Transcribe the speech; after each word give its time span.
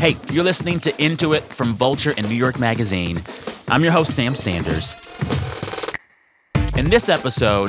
Hey, 0.00 0.16
you're 0.32 0.44
listening 0.44 0.78
to 0.78 1.04
Into 1.04 1.34
It 1.34 1.42
from 1.42 1.74
Vulture 1.74 2.14
and 2.16 2.26
New 2.26 2.34
York 2.34 2.58
Magazine. 2.58 3.18
I'm 3.68 3.82
your 3.82 3.92
host, 3.92 4.16
Sam 4.16 4.34
Sanders. 4.34 4.94
In 6.74 6.88
this 6.88 7.10
episode, 7.10 7.68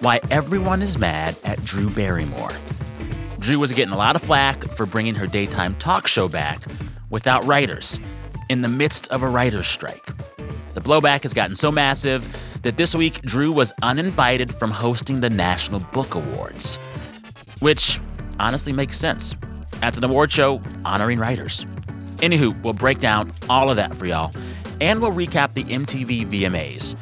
why 0.00 0.20
everyone 0.30 0.82
is 0.82 0.98
mad 0.98 1.38
at 1.42 1.64
Drew 1.64 1.88
Barrymore. 1.88 2.52
Drew 3.38 3.58
was 3.58 3.72
getting 3.72 3.94
a 3.94 3.96
lot 3.96 4.14
of 4.14 4.20
flack 4.20 4.62
for 4.62 4.84
bringing 4.84 5.14
her 5.14 5.26
daytime 5.26 5.74
talk 5.76 6.06
show 6.06 6.28
back 6.28 6.62
without 7.08 7.42
writers 7.46 7.98
in 8.50 8.60
the 8.60 8.68
midst 8.68 9.08
of 9.08 9.22
a 9.22 9.26
writer's 9.26 9.66
strike. 9.66 10.04
The 10.74 10.82
blowback 10.82 11.22
has 11.22 11.32
gotten 11.32 11.56
so 11.56 11.72
massive 11.72 12.30
that 12.60 12.76
this 12.76 12.94
week 12.94 13.22
Drew 13.22 13.50
was 13.50 13.72
uninvited 13.80 14.54
from 14.54 14.70
hosting 14.70 15.22
the 15.22 15.30
National 15.30 15.80
Book 15.80 16.14
Awards, 16.14 16.76
which 17.60 18.00
honestly 18.38 18.74
makes 18.74 18.98
sense. 18.98 19.34
That's 19.84 19.98
an 19.98 20.04
award 20.04 20.32
show 20.32 20.62
honoring 20.86 21.18
writers. 21.18 21.66
Anywho, 22.16 22.58
we'll 22.62 22.72
break 22.72 23.00
down 23.00 23.30
all 23.50 23.68
of 23.68 23.76
that 23.76 23.94
for 23.94 24.06
y'all, 24.06 24.32
and 24.80 25.02
we'll 25.02 25.12
recap 25.12 25.52
the 25.52 25.62
MTV 25.64 26.24
VMAs, 26.26 26.96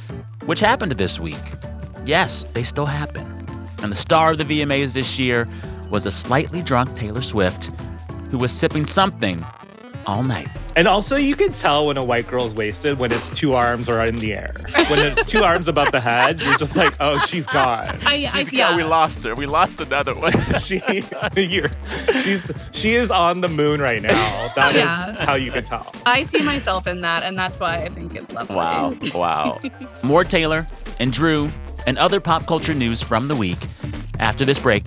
which 0.46 0.58
happened 0.58 0.90
this 0.90 1.20
week. 1.20 1.44
Yes, 2.04 2.42
they 2.54 2.64
still 2.64 2.86
happen. 2.86 3.24
And 3.84 3.92
the 3.92 3.94
star 3.94 4.32
of 4.32 4.38
the 4.38 4.44
VMAs 4.44 4.94
this 4.94 5.16
year 5.16 5.48
was 5.90 6.06
a 6.06 6.10
slightly 6.10 6.60
drunk 6.60 6.96
Taylor 6.96 7.22
Swift 7.22 7.70
who 8.32 8.38
was 8.38 8.50
sipping 8.50 8.84
something 8.84 9.46
all 10.06 10.22
night. 10.22 10.48
And 10.74 10.88
also, 10.88 11.16
you 11.16 11.36
can 11.36 11.52
tell 11.52 11.86
when 11.88 11.98
a 11.98 12.04
white 12.04 12.26
girl's 12.26 12.54
wasted 12.54 12.98
when 12.98 13.12
it's 13.12 13.28
two 13.28 13.52
arms 13.54 13.90
are 13.90 14.06
in 14.06 14.16
the 14.16 14.32
air. 14.32 14.54
When 14.88 14.98
it's 15.00 15.26
two 15.26 15.42
arms 15.44 15.68
above 15.68 15.92
the 15.92 16.00
head, 16.00 16.40
you're 16.40 16.56
just 16.56 16.76
like, 16.76 16.94
oh, 16.98 17.18
she's 17.18 17.46
gone. 17.46 17.98
I, 18.06 18.26
I, 18.32 18.40
Yeah, 18.40 18.70
yeah. 18.70 18.76
we 18.76 18.82
lost 18.82 19.22
her. 19.24 19.34
We 19.34 19.44
lost 19.46 19.80
another 19.80 20.14
one. 20.14 20.32
She, 20.60 20.80
you're, 21.36 21.70
she's, 22.22 22.50
she 22.72 22.94
is 22.94 23.10
on 23.10 23.42
the 23.42 23.48
moon 23.48 23.80
right 23.82 24.00
now. 24.00 24.48
That 24.56 24.70
is 24.74 24.80
Yeah. 24.82 25.24
how 25.26 25.34
you 25.34 25.50
can 25.50 25.64
tell. 25.64 25.92
I 26.06 26.22
see 26.22 26.42
myself 26.42 26.86
in 26.86 27.02
that, 27.02 27.22
and 27.22 27.36
that's 27.38 27.60
why 27.60 27.76
I 27.82 27.88
think 27.90 28.14
it's 28.14 28.32
lovely. 28.32 28.56
Wow. 28.56 28.94
Wow. 29.14 29.60
More 30.02 30.24
Taylor 30.24 30.66
and 31.00 31.12
Drew 31.12 31.50
and 31.86 31.98
other 31.98 32.18
pop 32.20 32.46
culture 32.46 32.74
news 32.74 33.02
from 33.02 33.28
the 33.28 33.36
week 33.36 33.58
after 34.18 34.44
this 34.46 34.58
break. 34.58 34.86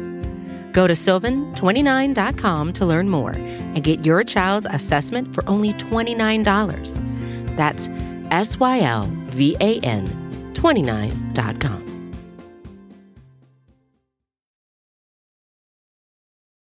Go 0.71 0.87
to 0.87 0.93
sylvan29.com 0.93 2.73
to 2.73 2.85
learn 2.85 3.09
more 3.09 3.31
and 3.31 3.83
get 3.83 4.05
your 4.05 4.23
child's 4.23 4.67
assessment 4.69 5.33
for 5.33 5.47
only 5.49 5.73
$29. 5.73 7.55
That's 7.55 7.89
S 8.31 8.59
Y 8.59 8.79
L 8.81 9.07
V 9.27 9.55
A 9.59 9.79
N 9.79 10.07
29.com. 10.53 11.91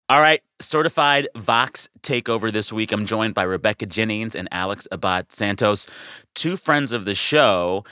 All 0.08 0.20
right, 0.20 0.40
certified 0.60 1.28
Vox 1.36 1.88
takeover 2.02 2.52
this 2.52 2.72
week. 2.72 2.90
I'm 2.90 3.06
joined 3.06 3.34
by 3.34 3.44
Rebecca 3.44 3.86
Jennings 3.86 4.34
and 4.34 4.48
Alex 4.50 4.88
Abad 4.90 5.30
Santos, 5.30 5.86
two 6.34 6.56
friends 6.56 6.90
of 6.90 7.04
the 7.04 7.14
show, 7.14 7.84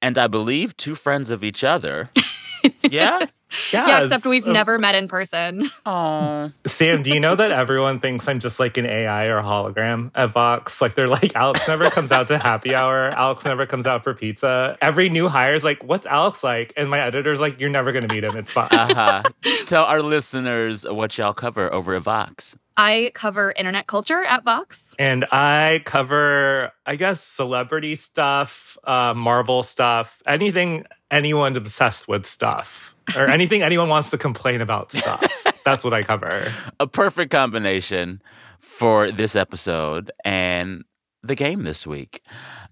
and 0.00 0.16
I 0.16 0.28
believe 0.28 0.76
two 0.76 0.94
friends 0.94 1.30
of 1.30 1.42
each 1.42 1.64
other. 1.64 2.10
yeah? 2.82 3.26
Yeah, 3.72 4.02
except 4.02 4.26
we've 4.26 4.46
Uh, 4.46 4.52
never 4.52 4.78
met 4.80 4.96
in 4.96 5.06
person. 5.06 5.70
Oh. 5.86 6.50
Sam, 6.66 7.02
do 7.02 7.12
you 7.14 7.20
know 7.20 7.36
that 7.36 7.52
everyone 7.52 8.00
thinks 8.00 8.26
I'm 8.26 8.40
just 8.40 8.58
like 8.58 8.76
an 8.78 8.86
AI 8.86 9.26
or 9.26 9.38
a 9.38 9.42
hologram 9.44 10.10
at 10.14 10.32
Vox? 10.32 10.80
Like 10.80 10.94
they're 10.94 11.06
like, 11.08 11.36
Alex 11.36 11.68
never 11.68 11.88
comes 11.90 12.10
out 12.10 12.26
to 12.28 12.38
happy 12.38 12.74
hour. 12.74 13.10
Alex 13.10 13.44
never 13.44 13.64
comes 13.66 13.86
out 13.86 14.02
for 14.02 14.12
pizza. 14.12 14.76
Every 14.82 15.08
new 15.08 15.28
hire 15.28 15.54
is 15.54 15.62
like, 15.62 15.84
what's 15.84 16.06
Alex 16.06 16.42
like? 16.42 16.72
And 16.76 16.90
my 16.90 16.98
editor's 17.00 17.38
like, 17.40 17.60
you're 17.60 17.70
never 17.70 17.92
gonna 17.92 18.08
meet 18.08 18.24
him. 18.24 18.36
It's 18.36 18.52
fine. 18.52 18.68
Uh-huh. 18.72 19.22
Tell 19.66 19.84
our 19.84 20.02
listeners 20.02 20.84
what 20.84 21.16
y'all 21.16 21.34
cover 21.34 21.72
over 21.72 21.94
at 21.94 22.02
Vox. 22.02 22.56
I 22.76 23.12
cover 23.14 23.52
internet 23.56 23.86
culture 23.86 24.22
at 24.24 24.42
Vox. 24.42 24.94
and 24.98 25.24
I 25.30 25.82
cover, 25.84 26.72
I 26.84 26.96
guess, 26.96 27.20
celebrity 27.20 27.94
stuff, 27.94 28.76
uh, 28.84 29.14
Marvel 29.14 29.62
stuff, 29.62 30.22
anything 30.26 30.84
anyone's 31.10 31.56
obsessed 31.56 32.08
with 32.08 32.26
stuff, 32.26 32.96
or 33.16 33.26
anything 33.28 33.62
anyone 33.62 33.88
wants 33.88 34.10
to 34.10 34.18
complain 34.18 34.60
about 34.60 34.90
stuff. 34.90 35.46
That's 35.64 35.84
what 35.84 35.94
I 35.94 36.02
cover. 36.02 36.50
A 36.80 36.86
perfect 36.88 37.30
combination 37.30 38.20
for 38.58 39.10
this 39.12 39.36
episode 39.36 40.10
and 40.24 40.82
the 41.22 41.36
game 41.36 41.62
this 41.62 41.86
week. 41.86 42.22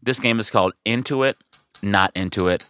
This 0.02 0.18
game 0.18 0.41
is 0.41 0.50
called 0.50 0.72
Into 0.84 1.22
It, 1.22 1.36
Not 1.80 2.10
Into 2.16 2.48
It. 2.48 2.66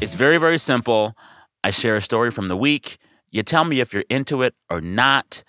It's 0.00 0.14
very, 0.14 0.38
very 0.38 0.58
simple. 0.58 1.14
I 1.62 1.70
share 1.70 1.96
a 1.96 2.02
story 2.02 2.32
from 2.32 2.48
the 2.48 2.56
week. 2.56 2.98
You 3.32 3.42
tell 3.42 3.64
me 3.64 3.80
if 3.80 3.92
you're 3.92 4.04
into 4.10 4.42
it 4.42 4.54
or 4.70 4.80
not. 4.80 5.42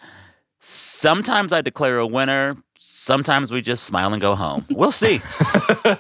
Sometimes 0.60 1.52
I 1.52 1.62
declare 1.62 2.00
a 2.00 2.08
winner. 2.08 2.56
Sometimes 2.78 3.52
we 3.52 3.62
just 3.62 3.84
smile 3.84 4.14
and 4.14 4.22
go 4.22 4.36
home. 4.36 4.66
We'll 4.72 4.94
see. 4.94 5.18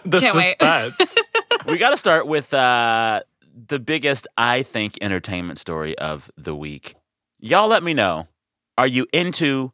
the 0.05 0.19
Can't 0.19 0.35
wait. 0.35 0.55
suspense. 0.59 1.17
we 1.67 1.77
got 1.77 1.89
to 1.89 1.97
start 1.97 2.25
with 2.25 2.53
uh, 2.53 3.21
the 3.67 3.79
biggest, 3.79 4.27
I 4.37 4.63
think, 4.63 4.97
entertainment 5.01 5.59
story 5.59 5.97
of 5.97 6.31
the 6.37 6.55
week. 6.55 6.95
Y'all 7.39 7.67
let 7.67 7.83
me 7.83 7.93
know. 7.93 8.27
Are 8.77 8.87
you 8.87 9.05
into 9.11 9.73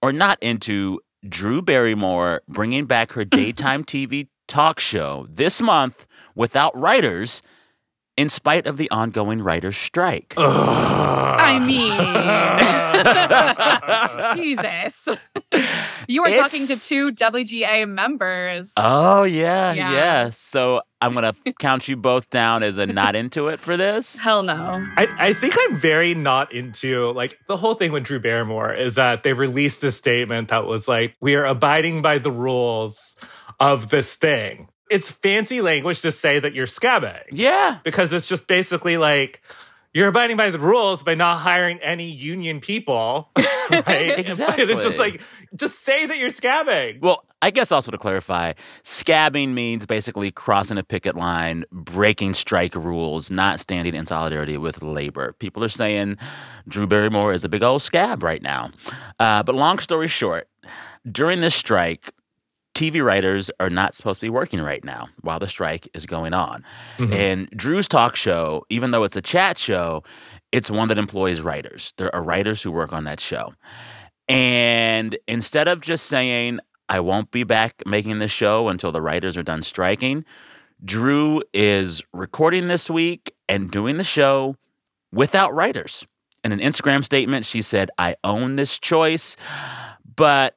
or 0.00 0.12
not 0.12 0.38
into 0.40 1.00
Drew 1.28 1.60
Barrymore 1.60 2.42
bringing 2.48 2.86
back 2.86 3.12
her 3.12 3.24
daytime 3.24 3.82
TV 3.84 4.28
talk 4.46 4.78
show 4.78 5.26
this 5.28 5.60
month 5.60 6.06
without 6.36 6.76
writers 6.78 7.42
in 8.20 8.28
spite 8.28 8.66
of 8.66 8.76
the 8.76 8.90
ongoing 8.90 9.40
writer's 9.42 9.76
strike? 9.76 10.34
I 10.36 11.58
mean, 11.58 11.96
Jesus. 14.44 15.08
You 16.06 16.24
are 16.24 16.30
talking 16.34 16.66
to 16.66 16.78
two 16.80 17.12
WGA 17.12 17.88
members. 17.88 18.72
Oh, 18.76 19.22
yeah, 19.24 19.72
Yeah. 19.72 19.92
yeah. 19.92 20.30
So 20.30 20.82
I'm 21.00 21.14
going 21.14 21.32
to 21.32 21.52
count 21.54 21.88
you 21.88 21.96
both 21.96 22.28
down 22.30 22.62
as 22.62 22.76
a 22.78 22.86
not 22.86 23.16
into 23.16 23.48
it 23.48 23.58
for 23.58 23.76
this. 23.76 24.18
Hell 24.18 24.42
no. 24.42 24.86
I, 24.96 25.08
I 25.18 25.32
think 25.32 25.54
I'm 25.58 25.76
very 25.76 26.14
not 26.14 26.52
into 26.52 27.12
like 27.12 27.38
the 27.46 27.56
whole 27.56 27.74
thing 27.74 27.90
with 27.92 28.04
Drew 28.04 28.20
Barrymore 28.20 28.72
is 28.74 28.96
that 28.96 29.22
they 29.22 29.32
released 29.32 29.82
a 29.84 29.90
statement 29.90 30.48
that 30.48 30.66
was 30.66 30.86
like, 30.88 31.16
we 31.20 31.36
are 31.36 31.44
abiding 31.46 32.02
by 32.02 32.18
the 32.18 32.30
rules 32.32 33.16
of 33.58 33.88
this 33.90 34.14
thing. 34.16 34.68
It's 34.90 35.10
fancy 35.10 35.60
language 35.60 36.02
to 36.02 36.12
say 36.12 36.38
that 36.40 36.52
you're 36.54 36.66
scabbing. 36.66 37.22
Yeah. 37.30 37.78
because 37.84 38.12
it's 38.12 38.28
just 38.28 38.46
basically 38.46 38.96
like 38.96 39.40
you're 39.92 40.08
abiding 40.08 40.36
by 40.36 40.50
the 40.50 40.58
rules 40.58 41.02
by 41.02 41.14
not 41.14 41.38
hiring 41.38 41.78
any 41.80 42.08
union 42.10 42.60
people, 42.60 43.30
right? 43.70 44.18
Exactly. 44.18 44.62
And 44.62 44.70
it's 44.70 44.84
just 44.84 44.98
like, 45.00 45.20
just 45.56 45.80
say 45.80 46.06
that 46.06 46.16
you're 46.16 46.30
scabbing. 46.30 47.00
Well, 47.00 47.24
I 47.42 47.50
guess 47.50 47.72
also 47.72 47.90
to 47.90 47.98
clarify, 47.98 48.52
scabbing 48.84 49.48
means 49.48 49.86
basically 49.86 50.30
crossing 50.30 50.78
a 50.78 50.84
picket 50.84 51.16
line, 51.16 51.64
breaking 51.72 52.34
strike 52.34 52.74
rules, 52.76 53.30
not 53.32 53.58
standing 53.58 53.94
in 53.94 54.06
solidarity 54.06 54.58
with 54.58 54.80
labor. 54.82 55.32
People 55.40 55.64
are 55.64 55.68
saying 55.68 56.18
Drew 56.68 56.86
Barrymore 56.86 57.32
is 57.32 57.42
a 57.42 57.48
big 57.48 57.62
old 57.64 57.82
scab 57.82 58.22
right 58.22 58.42
now. 58.42 58.70
Uh, 59.18 59.42
but 59.42 59.54
long 59.56 59.78
story 59.80 60.06
short, 60.06 60.48
during 61.10 61.40
this 61.40 61.54
strike, 61.54 62.12
TV 62.74 63.04
writers 63.04 63.50
are 63.60 63.70
not 63.70 63.94
supposed 63.94 64.20
to 64.20 64.26
be 64.26 64.30
working 64.30 64.60
right 64.60 64.84
now 64.84 65.08
while 65.22 65.38
the 65.38 65.48
strike 65.48 65.88
is 65.94 66.06
going 66.06 66.32
on. 66.32 66.64
Mm-hmm. 66.98 67.12
And 67.12 67.50
Drew's 67.50 67.88
talk 67.88 68.16
show, 68.16 68.64
even 68.70 68.90
though 68.90 69.04
it's 69.04 69.16
a 69.16 69.22
chat 69.22 69.58
show, 69.58 70.02
it's 70.52 70.70
one 70.70 70.88
that 70.88 70.98
employs 70.98 71.40
writers. 71.40 71.92
There 71.96 72.14
are 72.14 72.22
writers 72.22 72.62
who 72.62 72.70
work 72.70 72.92
on 72.92 73.04
that 73.04 73.20
show. 73.20 73.52
And 74.28 75.18
instead 75.26 75.68
of 75.68 75.80
just 75.80 76.06
saying, 76.06 76.60
I 76.88 77.00
won't 77.00 77.30
be 77.30 77.44
back 77.44 77.82
making 77.86 78.18
the 78.18 78.28
show 78.28 78.68
until 78.68 78.92
the 78.92 79.02
writers 79.02 79.36
are 79.36 79.42
done 79.42 79.62
striking, 79.62 80.24
Drew 80.84 81.42
is 81.52 82.02
recording 82.12 82.68
this 82.68 82.88
week 82.88 83.34
and 83.48 83.70
doing 83.70 83.96
the 83.96 84.04
show 84.04 84.56
without 85.12 85.54
writers. 85.54 86.06
In 86.42 86.52
an 86.52 86.60
Instagram 86.60 87.04
statement, 87.04 87.44
she 87.44 87.60
said, 87.60 87.90
I 87.98 88.16
own 88.24 88.56
this 88.56 88.78
choice. 88.78 89.36
But 90.16 90.56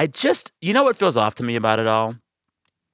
I 0.00 0.06
just, 0.06 0.50
you 0.62 0.72
know 0.72 0.82
what 0.82 0.96
feels 0.96 1.18
off 1.18 1.34
to 1.34 1.42
me 1.42 1.56
about 1.56 1.78
it 1.78 1.86
all? 1.86 2.16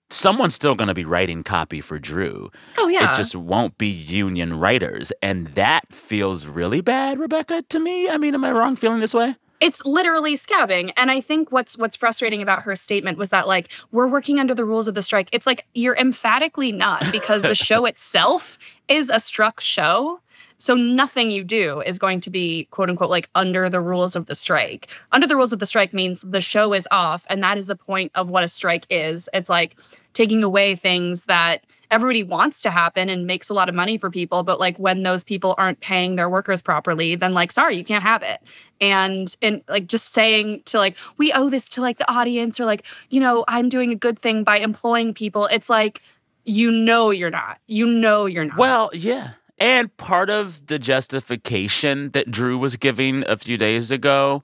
someone's 0.09 0.55
still 0.55 0.75
going 0.77 0.89
to 0.89 0.95
be 0.95 1.05
writing 1.05 1.43
copy 1.43 1.81
for 1.81 1.99
Drew. 1.99 2.51
Oh 2.79 2.87
yeah. 2.87 3.13
It 3.13 3.17
just 3.17 3.35
won't 3.35 3.77
be 3.77 3.89
union 3.89 4.59
writers. 4.59 5.13
And 5.21 5.49
that 5.49 5.93
feels 5.93 6.47
really 6.47 6.81
bad, 6.81 7.19
Rebecca, 7.19 7.63
to 7.71 7.81
me. 7.81 8.09
I 8.09 8.17
mean, 8.17 8.33
am 8.35 8.45
I 8.45 8.53
wrong 8.53 8.77
feeling 8.77 9.01
this 9.01 9.15
way? 9.15 9.35
it's 9.59 9.87
literally 9.87 10.35
scabbing 10.35 10.93
and 10.99 11.11
i 11.11 11.19
think 11.19 11.51
what's 11.51 11.79
what's 11.79 11.97
frustrating 11.97 12.43
about 12.43 12.65
her 12.65 12.77
statement 12.77 13.17
was 13.17 13.31
that 13.31 13.47
like 13.47 13.71
we're 13.91 14.07
working 14.07 14.39
under 14.39 14.55
the 14.55 14.67
rules 14.67 14.87
of 14.87 14.95
the 14.95 15.03
strike 15.03 15.31
it's 15.33 15.47
like 15.47 15.65
you're 15.73 15.97
emphatically 15.97 16.73
not 16.73 17.03
because 17.11 17.41
the 17.41 17.55
show 17.69 17.87
itself 17.87 18.59
is 18.87 19.09
a 19.09 19.19
struck 19.19 19.59
show 19.59 20.21
so 20.59 20.75
nothing 20.75 21.31
you 21.31 21.45
do 21.45 21.81
is 21.81 21.99
going 21.99 22.21
to 22.21 22.31
be 22.31 22.67
quote 22.71 22.91
unquote 22.91 23.11
like 23.11 23.29
under 23.35 23.69
the 23.69 23.81
rules 23.81 24.17
of 24.17 24.27
the 24.27 24.35
strike. 24.35 24.89
Under 25.13 25.27
the 25.27 25.37
rules 25.37 25.53
of 25.53 25.59
the 25.59 25.67
strike 25.67 25.93
means 25.93 26.21
the 26.23 26.41
show 26.41 26.73
is 26.73 26.89
off 26.91 27.27
and 27.29 27.43
that 27.43 27.59
is 27.59 27.67
the 27.67 27.77
point 27.77 28.13
of 28.15 28.31
what 28.31 28.45
a 28.45 28.49
strike 28.49 28.87
is. 28.91 29.29
It's 29.35 29.51
like 29.51 29.77
taking 30.13 30.43
away 30.43 30.75
things 30.75 31.27
that 31.27 31.67
everybody 31.91 32.23
wants 32.23 32.63
to 32.63 32.71
happen 32.71 33.09
and 33.09 33.27
makes 33.27 33.49
a 33.49 33.55
lot 33.55 33.69
of 33.69 33.75
money 33.75 33.97
for 33.97 34.11
people 34.11 34.43
but 34.43 34.59
like 34.59 34.77
when 34.77 35.05
those 35.05 35.23
people 35.23 35.55
aren't 35.57 35.79
paying 35.81 36.17
their 36.17 36.29
workers 36.29 36.61
properly 36.61 37.15
then 37.15 37.33
like 37.33 37.53
sorry 37.53 37.77
you 37.77 37.85
can't 37.85 38.03
have 38.03 38.23
it. 38.23 38.41
And 38.81 39.35
and 39.43 39.63
like 39.69 39.87
just 39.87 40.13
saying 40.13 40.63
to 40.67 40.79
like 40.79 40.97
we 41.17 41.33
owe 41.33 41.49
this 41.49 41.69
to 41.71 41.81
like 41.81 41.99
the 41.99 42.11
audience 42.11 42.59
or 42.59 42.65
like 42.65 42.85
you 43.11 43.21
know 43.21 43.45
i'm 43.49 43.69
doing 43.69 43.93
a 43.93 43.95
good 43.95 44.19
thing 44.19 44.43
by 44.43 44.59
employing 44.59 45.15
people 45.15 45.47
it's 45.47 45.71
like 45.71 46.03
you 46.47 46.71
know 46.71 47.11
you're 47.11 47.31
not. 47.31 47.59
You 47.67 47.87
know 47.87 48.27
you're 48.27 48.45
not. 48.45 48.57
Well, 48.57 48.91
yeah. 48.95 49.33
And 49.59 49.95
part 49.97 50.29
of 50.31 50.67
the 50.67 50.79
justification 50.79 52.11
that 52.11 52.31
Drew 52.31 52.59
was 52.59 52.77
giving 52.77 53.25
a 53.27 53.37
few 53.37 53.57
days 53.57 53.91
ago 53.91 54.43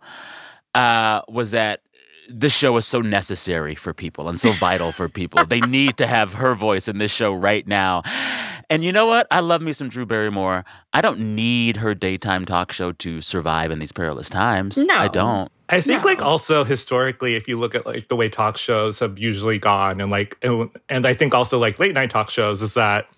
uh, 0.75 1.23
was 1.29 1.51
that 1.51 1.83
this 2.29 2.55
show 2.55 2.77
is 2.77 2.87
so 2.87 3.01
necessary 3.01 3.75
for 3.75 3.93
people 3.93 4.29
and 4.29 4.39
so 4.41 4.53
vital 4.53 4.91
for 4.93 5.09
people. 5.09 5.45
they 5.45 5.61
need 5.79 5.97
to 5.99 6.07
have 6.07 6.35
her 6.35 6.55
voice 6.55 6.89
in 6.89 6.99
this 6.99 7.11
show 7.11 7.35
right 7.35 7.67
now. 7.67 8.03
And 8.71 8.83
you 8.83 8.93
know 8.93 9.05
what? 9.05 9.27
I 9.31 9.41
love 9.41 9.61
me 9.61 9.75
some 9.75 9.91
Drew 9.91 10.07
Barrymore. 10.07 10.65
I 10.95 11.03
don't 11.03 11.35
need 11.35 11.77
her 11.79 11.95
daytime 11.95 12.47
talk 12.47 12.73
show 12.73 12.93
to 12.93 13.21
survive 13.21 13.71
in 13.71 13.81
these 13.81 13.93
perilous 13.93 14.31
times. 14.31 14.79
No. 14.79 14.95
I 14.97 15.09
don't. 15.09 15.53
I 15.69 15.81
think 15.83 16.03
No. 16.05 16.09
like 16.09 16.23
also 16.23 16.65
historically, 16.65 17.35
if 17.35 17.49
you 17.49 17.59
look 17.59 17.75
at 17.75 17.85
like 17.85 18.09
the 18.09 18.17
way 18.17 18.29
talk 18.31 18.57
shows 18.57 18.99
have 19.01 19.19
usually 19.19 19.59
gone 19.59 20.01
and 20.01 20.11
like 20.11 20.39
and, 20.43 20.71
and 20.89 21.07
I 21.07 21.13
think 21.15 21.35
also 21.35 21.59
like 21.59 21.79
late 21.79 21.93
night 21.95 22.09
talk 22.11 22.31
shows 22.31 22.63
is 22.63 22.75
that 22.75 23.09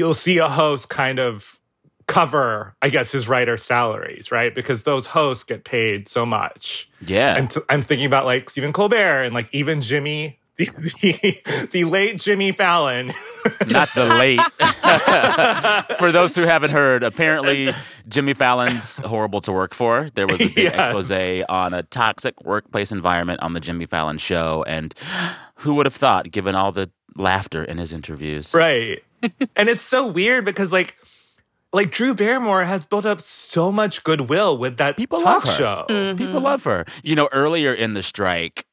you'll 0.00 0.14
see 0.14 0.38
a 0.38 0.48
host 0.48 0.88
kind 0.88 1.18
of 1.18 1.60
cover, 2.06 2.74
I 2.80 2.88
guess, 2.88 3.12
his 3.12 3.28
writer 3.28 3.58
salaries, 3.58 4.32
right? 4.32 4.54
Because 4.54 4.84
those 4.84 5.06
hosts 5.08 5.44
get 5.44 5.62
paid 5.64 6.08
so 6.08 6.24
much. 6.24 6.88
Yeah. 7.04 7.36
And 7.36 7.50
t- 7.50 7.60
I'm 7.68 7.82
thinking 7.82 8.06
about 8.06 8.24
like 8.24 8.48
Stephen 8.48 8.72
Colbert 8.72 9.24
and 9.24 9.34
like 9.34 9.54
even 9.54 9.82
Jimmy, 9.82 10.38
the, 10.56 10.64
the, 11.02 11.68
the 11.70 11.84
late 11.84 12.18
Jimmy 12.18 12.50
Fallon. 12.52 13.08
Not 13.68 13.90
the 13.94 14.06
late. 14.06 14.40
for 15.98 16.10
those 16.10 16.34
who 16.34 16.42
haven't 16.44 16.70
heard, 16.70 17.02
apparently 17.02 17.70
Jimmy 18.08 18.32
Fallon's 18.32 19.00
horrible 19.00 19.42
to 19.42 19.52
work 19.52 19.74
for. 19.74 20.08
There 20.14 20.26
was 20.26 20.40
a 20.40 20.48
big 20.48 20.56
Yes. 20.64 20.96
expose 20.96 21.44
on 21.50 21.74
a 21.74 21.82
toxic 21.82 22.42
workplace 22.42 22.90
environment 22.90 23.40
on 23.42 23.52
the 23.52 23.60
Jimmy 23.60 23.84
Fallon 23.84 24.16
show. 24.16 24.64
And 24.66 24.94
who 25.56 25.74
would 25.74 25.84
have 25.84 25.94
thought, 25.94 26.30
given 26.30 26.54
all 26.54 26.72
the 26.72 26.90
laughter 27.16 27.62
in 27.62 27.76
his 27.76 27.92
interviews? 27.92 28.54
Right. 28.54 29.04
And 29.56 29.68
it's 29.68 29.82
so 29.82 30.06
weird 30.06 30.44
because 30.44 30.72
like 30.72 30.96
like 31.72 31.90
Drew 31.92 32.14
Barrymore 32.14 32.64
has 32.64 32.86
built 32.86 33.06
up 33.06 33.20
so 33.20 33.70
much 33.70 34.02
goodwill 34.02 34.58
with 34.58 34.76
that 34.78 34.96
People 34.96 35.18
talk 35.18 35.44
love 35.44 35.54
her. 35.54 35.58
show. 35.58 35.86
Mm. 35.88 36.18
People 36.18 36.40
love 36.40 36.64
her. 36.64 36.84
You 37.04 37.14
know, 37.14 37.28
earlier 37.32 37.72
in 37.72 37.94
the 37.94 38.02
strike, 38.02 38.66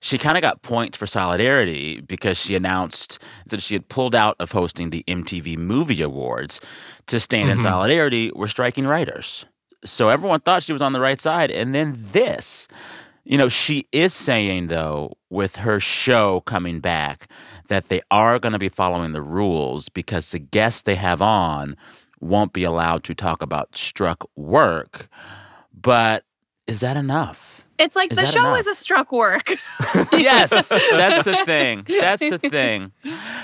she 0.00 0.16
kind 0.16 0.36
of 0.38 0.42
got 0.42 0.62
points 0.62 0.96
for 0.96 1.06
solidarity 1.08 2.00
because 2.02 2.38
she 2.38 2.54
announced 2.54 3.18
that 3.48 3.60
she 3.62 3.74
had 3.74 3.88
pulled 3.88 4.14
out 4.14 4.36
of 4.38 4.52
hosting 4.52 4.90
the 4.90 5.02
MTV 5.08 5.56
Movie 5.58 6.02
Awards 6.02 6.60
to 7.08 7.18
stand 7.18 7.50
in 7.50 7.58
Mhm. 7.58 7.62
solidarity 7.62 8.30
with 8.36 8.50
striking 8.50 8.86
writers. 8.86 9.44
So 9.84 10.08
everyone 10.08 10.40
thought 10.40 10.62
she 10.62 10.72
was 10.72 10.82
on 10.82 10.92
the 10.92 11.00
right 11.00 11.20
side. 11.20 11.50
And 11.50 11.74
then 11.74 11.96
this. 12.12 12.68
You 13.28 13.36
know, 13.36 13.48
she 13.48 13.88
is 13.90 14.14
saying, 14.14 14.68
though, 14.68 15.16
with 15.30 15.56
her 15.56 15.80
show 15.80 16.42
coming 16.42 16.78
back, 16.78 17.28
that 17.66 17.88
they 17.88 18.00
are 18.12 18.38
going 18.38 18.52
to 18.52 18.58
be 18.58 18.68
following 18.68 19.12
the 19.12 19.20
rules 19.20 19.88
because 19.88 20.30
the 20.30 20.38
guests 20.38 20.82
they 20.82 20.94
have 20.94 21.20
on 21.20 21.76
won't 22.20 22.52
be 22.52 22.62
allowed 22.62 23.02
to 23.04 23.14
talk 23.16 23.42
about 23.42 23.76
struck 23.76 24.24
work. 24.36 25.08
But 25.74 26.24
is 26.68 26.80
that 26.80 26.96
enough? 26.96 27.64
it's 27.78 27.96
like 27.96 28.12
Is 28.12 28.18
the 28.18 28.26
show 28.26 28.40
enough? 28.40 28.60
is 28.60 28.66
a 28.68 28.74
struck 28.74 29.12
work 29.12 29.50
yes, 30.12 30.50
that's 30.68 31.24
the 31.24 31.36
thing. 31.44 31.84
That's 31.88 32.30
the 32.30 32.38
thing. 32.38 32.92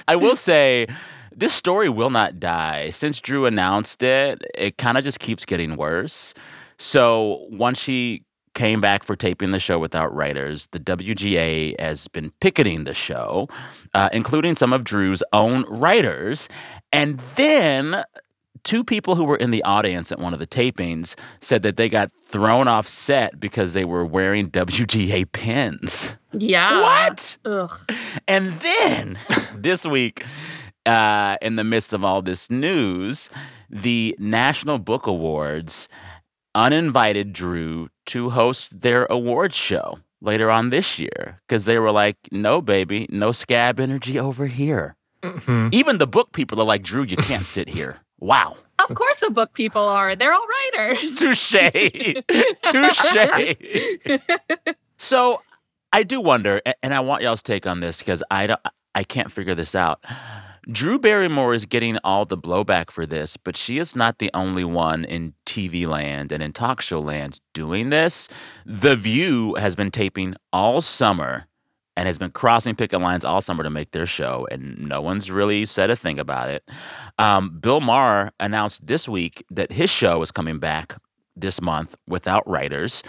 I 0.08 0.16
will 0.16 0.36
say 0.36 0.86
this 1.34 1.52
story 1.52 1.88
will 1.88 2.10
not 2.10 2.38
die. 2.38 2.90
Since 2.90 3.20
Drew 3.20 3.46
announced 3.46 4.02
it, 4.02 4.42
it 4.56 4.78
kind 4.78 4.96
of 4.96 5.04
just 5.04 5.18
keeps 5.18 5.44
getting 5.44 5.76
worse. 5.76 6.34
So 6.78 7.46
once 7.50 7.78
she 7.78 8.24
came 8.54 8.80
back 8.80 9.02
for 9.02 9.16
taping 9.16 9.50
the 9.50 9.60
show 9.60 9.78
without 9.78 10.14
writers, 10.14 10.68
the 10.72 10.80
WGA 10.80 11.78
has 11.80 12.08
been 12.08 12.30
picketing 12.40 12.84
the 12.84 12.94
show, 12.94 13.48
uh, 13.94 14.08
including 14.12 14.54
some 14.54 14.72
of 14.72 14.84
Drew's 14.84 15.22
own 15.32 15.64
writers. 15.68 16.48
And 16.92 17.18
then 17.36 18.04
two 18.64 18.84
people 18.84 19.14
who 19.16 19.24
were 19.24 19.36
in 19.36 19.50
the 19.50 19.62
audience 19.64 20.12
at 20.12 20.18
one 20.18 20.32
of 20.32 20.38
the 20.38 20.46
tapings 20.46 21.14
said 21.40 21.62
that 21.62 21.76
they 21.76 21.88
got 21.88 22.12
thrown 22.12 22.68
off 22.68 22.86
set 22.86 23.40
because 23.40 23.74
they 23.74 23.84
were 23.84 24.04
wearing 24.04 24.48
WGA 24.50 25.30
pins. 25.32 26.14
yeah 26.32 26.82
What? 26.82 27.38
Ugh. 27.44 27.92
And 28.28 28.52
then 28.54 29.18
this 29.56 29.84
week, 29.84 30.24
uh, 30.86 31.36
in 31.40 31.56
the 31.56 31.64
midst 31.64 31.92
of 31.92 32.04
all 32.04 32.22
this 32.22 32.50
news, 32.50 33.30
the 33.70 34.14
National 34.18 34.78
Book 34.78 35.06
Awards 35.06 35.88
uninvited 36.54 37.32
Drew 37.32 37.88
to 38.06 38.30
host 38.30 38.80
their 38.80 39.06
awards 39.06 39.56
show 39.56 39.98
later 40.20 40.50
on 40.50 40.70
this 40.70 40.98
year 40.98 41.40
because 41.46 41.64
they 41.64 41.78
were 41.78 41.90
like, 41.90 42.16
no, 42.30 42.60
baby, 42.60 43.06
no 43.10 43.32
scab 43.32 43.80
energy 43.80 44.18
over 44.18 44.46
here. 44.46 44.96
Mhm. 45.22 45.72
Even 45.72 45.98
the 45.98 46.06
book 46.06 46.32
people 46.32 46.60
are 46.60 46.64
like, 46.64 46.82
Drew, 46.82 47.02
you 47.02 47.16
can't 47.16 47.46
sit 47.46 47.68
here. 47.68 47.98
Wow. 48.18 48.56
of 48.78 48.94
course 48.96 49.18
the 49.18 49.30
book 49.30 49.52
people 49.52 49.82
are 49.82 50.14
they're 50.16 50.32
all 50.32 50.46
writers 50.74 51.16
Touche. 51.18 51.52
Touche. 52.62 53.54
so 54.96 55.40
I 55.92 56.02
do 56.04 56.20
wonder, 56.20 56.60
and 56.82 56.94
I 56.94 57.00
want 57.00 57.22
y'all's 57.22 57.42
take 57.42 57.66
on 57.66 57.80
this 57.80 57.98
because 57.98 58.22
I 58.30 58.46
don't, 58.46 58.60
I 58.94 59.04
can't 59.04 59.30
figure 59.30 59.54
this 59.54 59.74
out. 59.74 60.02
Drew 60.70 60.96
Barrymore 60.96 61.54
is 61.54 61.66
getting 61.66 61.98
all 62.04 62.24
the 62.24 62.38
blowback 62.38 62.92
for 62.92 63.04
this, 63.04 63.36
but 63.36 63.56
she 63.56 63.78
is 63.78 63.96
not 63.96 64.20
the 64.20 64.30
only 64.32 64.62
one 64.62 65.04
in 65.04 65.34
TV 65.44 65.88
land 65.88 66.30
and 66.30 66.40
in 66.40 66.52
talk 66.52 66.80
show 66.80 67.00
land 67.00 67.40
doing 67.52 67.90
this. 67.90 68.28
The 68.64 68.94
View 68.94 69.56
has 69.56 69.74
been 69.74 69.90
taping 69.90 70.36
all 70.52 70.80
summer 70.80 71.48
and 71.96 72.06
has 72.06 72.16
been 72.16 72.30
crossing 72.30 72.76
picket 72.76 73.00
lines 73.00 73.24
all 73.24 73.40
summer 73.40 73.64
to 73.64 73.70
make 73.70 73.90
their 73.90 74.06
show, 74.06 74.46
and 74.52 74.78
no 74.78 75.00
one's 75.00 75.32
really 75.32 75.66
said 75.66 75.90
a 75.90 75.96
thing 75.96 76.20
about 76.20 76.48
it. 76.48 76.62
Um, 77.18 77.58
Bill 77.58 77.80
Maher 77.80 78.30
announced 78.38 78.86
this 78.86 79.08
week 79.08 79.44
that 79.50 79.72
his 79.72 79.90
show 79.90 80.22
is 80.22 80.30
coming 80.30 80.60
back 80.60 80.96
this 81.34 81.60
month 81.60 81.96
without 82.06 82.48
writers, 82.48 83.02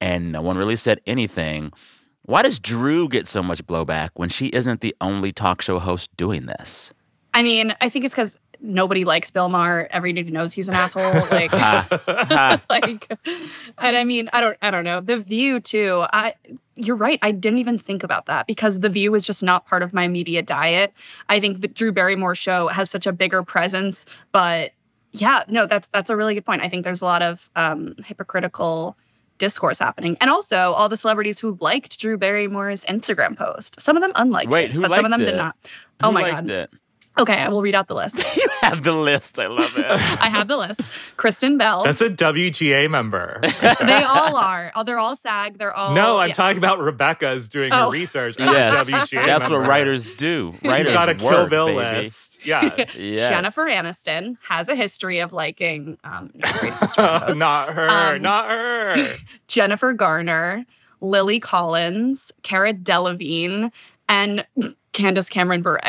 and 0.00 0.30
no 0.30 0.42
one 0.42 0.56
really 0.56 0.76
said 0.76 1.00
anything. 1.08 1.72
Why 2.22 2.42
does 2.42 2.60
Drew 2.60 3.08
get 3.08 3.26
so 3.26 3.42
much 3.42 3.66
blowback 3.66 4.10
when 4.14 4.28
she 4.28 4.46
isn't 4.48 4.80
the 4.80 4.94
only 5.00 5.32
talk 5.32 5.60
show 5.60 5.80
host 5.80 6.16
doing 6.16 6.46
this? 6.46 6.92
I 7.34 7.42
mean 7.42 7.74
i 7.80 7.88
think 7.88 8.04
it's 8.04 8.14
because 8.14 8.38
nobody 8.62 9.04
likes 9.04 9.30
bill 9.30 9.48
maher. 9.48 9.88
Everybody 9.90 10.30
knows 10.30 10.52
he's 10.52 10.68
an 10.68 10.74
asshole 10.74 11.02
like 11.30 11.50
like 12.68 13.10
and 13.78 13.96
i 13.96 14.04
mean 14.04 14.28
i 14.32 14.40
don't 14.40 14.56
i 14.60 14.70
don't 14.70 14.84
know. 14.84 15.00
The 15.00 15.18
view 15.18 15.60
too 15.60 16.04
i 16.12 16.34
you're 16.76 16.96
right 16.96 17.18
i 17.22 17.30
didn't 17.30 17.58
even 17.58 17.78
think 17.78 18.02
about 18.02 18.26
that 18.26 18.46
because 18.46 18.80
the 18.80 18.88
view 18.90 19.14
is 19.14 19.24
just 19.24 19.42
not 19.42 19.66
part 19.66 19.82
of 19.82 19.94
my 19.94 20.08
media 20.08 20.42
diet. 20.42 20.92
I 21.28 21.40
think 21.40 21.62
the 21.62 21.68
drew 21.68 21.90
barrymore 21.92 22.34
show 22.34 22.68
has 22.68 22.90
such 22.90 23.06
a 23.06 23.12
bigger 23.12 23.42
presence 23.42 24.04
but 24.32 24.72
yeah 25.12 25.44
no 25.48 25.64
that's 25.66 25.88
that's 25.88 26.10
a 26.10 26.16
really 26.16 26.34
good 26.34 26.44
point. 26.44 26.60
I 26.62 26.68
think 26.68 26.84
there's 26.84 27.00
a 27.02 27.06
lot 27.06 27.22
of 27.22 27.48
um 27.56 27.94
hypocritical 28.04 28.94
discourse 29.38 29.78
happening. 29.78 30.18
And 30.20 30.28
also 30.28 30.72
all 30.72 30.90
the 30.90 30.98
celebrities 30.98 31.38
who 31.38 31.56
liked 31.62 31.98
drew 31.98 32.18
barrymore's 32.18 32.84
instagram 32.84 33.38
post 33.38 33.80
some 33.80 33.96
of 33.96 34.02
them 34.02 34.12
unliked 34.16 34.50
Wait, 34.50 34.74
it 34.74 34.80
but 34.82 34.92
some 34.94 35.06
of 35.06 35.10
them 35.10 35.22
it? 35.22 35.30
did 35.30 35.36
not 35.36 35.56
oh 36.02 36.08
Who 36.08 36.12
my 36.12 36.22
liked 36.22 36.46
god. 36.46 36.50
it? 36.50 36.70
Okay 37.20 37.34
i 37.34 37.48
will 37.48 37.62
read 37.62 37.74
out 37.74 37.86
the 37.88 37.94
list 37.94 38.18
You 38.36 38.48
have 38.62 38.82
the 38.82 38.92
list. 38.92 39.38
I 39.38 39.46
love 39.46 39.76
it. 39.78 39.84
i 40.20 40.28
have 40.28 40.46
the 40.48 40.56
list 40.56 40.90
kristen 41.16 41.56
bell 41.58 41.82
That's 41.84 42.00
a 42.00 42.10
WGA 42.10 42.90
member. 42.90 43.40
they 43.80 44.02
all 44.02 44.36
are. 44.36 44.70
Oh, 44.74 44.84
they're 44.84 44.98
all 44.98 45.16
SAG. 45.16 45.58
They're 45.58 45.72
all. 45.74 45.94
no, 45.94 46.18
I'm 46.18 46.28
yeah. 46.28 46.34
talking 46.34 46.58
about 46.58 46.78
Rebecca's 46.78 47.48
doing 47.48 47.72
Oh. 47.72 47.86
her 47.86 47.90
research 47.90 48.36
as 48.38 48.46
yes, 48.52 48.88
a 48.88 48.92
WGA 48.92 49.26
that's 49.26 49.44
member. 49.44 49.60
what 49.60 49.68
writers 49.68 50.10
do. 50.12 50.54
Writers 50.62 50.86
She's 50.88 50.94
got 50.94 51.08
a 51.08 51.24
work, 51.24 51.34
Kill 51.34 51.46
Bill 51.48 51.66
baby. 51.66 51.76
list. 52.02 52.38
Yeah. 52.44 52.84
Yes. 52.96 53.28
Jennifer 53.28 53.64
Aniston 53.66 54.36
has 54.48 54.68
a 54.68 54.74
history 54.74 55.18
of 55.20 55.32
liking 55.32 55.98
um, 56.04 56.30
not 56.34 56.52
great 56.60 56.72
Instagram 56.72 57.20
posts. 57.20 57.36
not 57.38 57.68
her. 57.72 57.88
Um, 58.16 58.22
not 58.22 58.50
her. 58.50 59.06
Jennifer 59.48 59.92
Garner, 59.92 60.64
Lily 61.00 61.40
Collins, 61.40 62.32
Cara 62.42 62.72
Delevingne, 62.74 63.72
and 64.08 64.46
Candace 64.92 65.28
Cameron 65.28 65.62
Bure, 65.62 65.80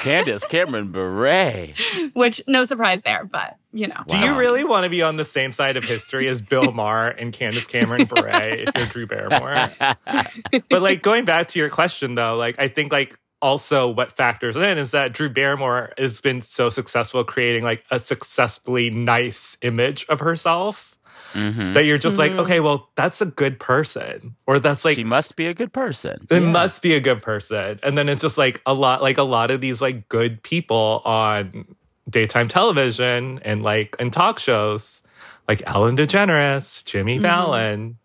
Candace 0.00 0.44
Cameron 0.44 0.92
Bure. 0.92 1.68
which 2.12 2.42
no 2.46 2.64
surprise 2.64 3.02
there, 3.02 3.24
but 3.24 3.56
you 3.72 3.86
know. 3.86 4.02
Do 4.06 4.18
you 4.18 4.34
really 4.34 4.64
want 4.64 4.84
to 4.84 4.90
be 4.90 5.02
on 5.02 5.16
the 5.16 5.24
same 5.24 5.52
side 5.52 5.76
of 5.76 5.84
history 5.84 6.28
as 6.28 6.42
Bill 6.42 6.72
Maher 6.72 7.08
and 7.08 7.32
Candace 7.32 7.66
Cameron 7.66 8.04
Bure 8.04 8.28
if 8.28 8.70
you're 8.76 8.86
Drew 8.86 9.06
Barrymore? 9.06 9.70
but 10.68 10.82
like 10.82 11.02
going 11.02 11.24
back 11.24 11.48
to 11.48 11.58
your 11.58 11.70
question 11.70 12.14
though, 12.14 12.36
like 12.36 12.56
I 12.58 12.68
think 12.68 12.92
like 12.92 13.18
also 13.42 13.88
what 13.88 14.12
factors 14.12 14.56
in 14.56 14.78
is 14.78 14.90
that 14.90 15.12
Drew 15.12 15.30
Barrymore 15.30 15.92
has 15.96 16.20
been 16.20 16.40
so 16.40 16.68
successful 16.68 17.24
creating 17.24 17.64
like 17.64 17.84
a 17.90 17.98
successfully 17.98 18.90
nice 18.90 19.56
image 19.62 20.04
of 20.08 20.20
herself 20.20 20.98
Mhm. 21.34 21.74
that 21.74 21.84
you're 21.84 21.98
just 21.98 22.16
Mhm. 22.16 22.18
like, 22.18 22.32
okay, 22.32 22.60
well, 22.60 22.90
that's 22.96 23.20
a 23.20 23.26
good 23.26 23.58
person. 23.60 24.34
Or 24.46 24.58
that's 24.60 24.84
like 24.84 24.96
she 24.96 25.04
must 25.04 25.36
be 25.36 25.46
a 25.46 25.54
good 25.54 25.72
person. 25.72 26.26
it 26.30 26.42
Yeah. 26.42 26.50
must 26.50 26.82
be 26.82 26.94
a 26.94 27.00
good 27.00 27.22
person. 27.22 27.78
And 27.82 27.96
then 27.96 28.08
it's 28.08 28.22
just 28.22 28.38
like 28.38 28.60
a 28.66 28.74
lot 28.74 29.02
like 29.02 29.18
a 29.18 29.22
lot 29.22 29.50
of 29.50 29.60
these 29.60 29.80
like 29.80 30.08
good 30.08 30.42
people 30.42 31.02
on 31.04 31.66
daytime 32.08 32.48
television 32.48 33.40
and 33.44 33.62
like 33.62 33.94
in 34.00 34.10
talk 34.10 34.38
shows, 34.38 35.02
like 35.48 35.62
Ellen 35.66 35.96
DeGeneres, 35.96 36.84
Jimmy 36.84 37.18
Mhm. 37.18 37.22
Fallon, 37.22 37.98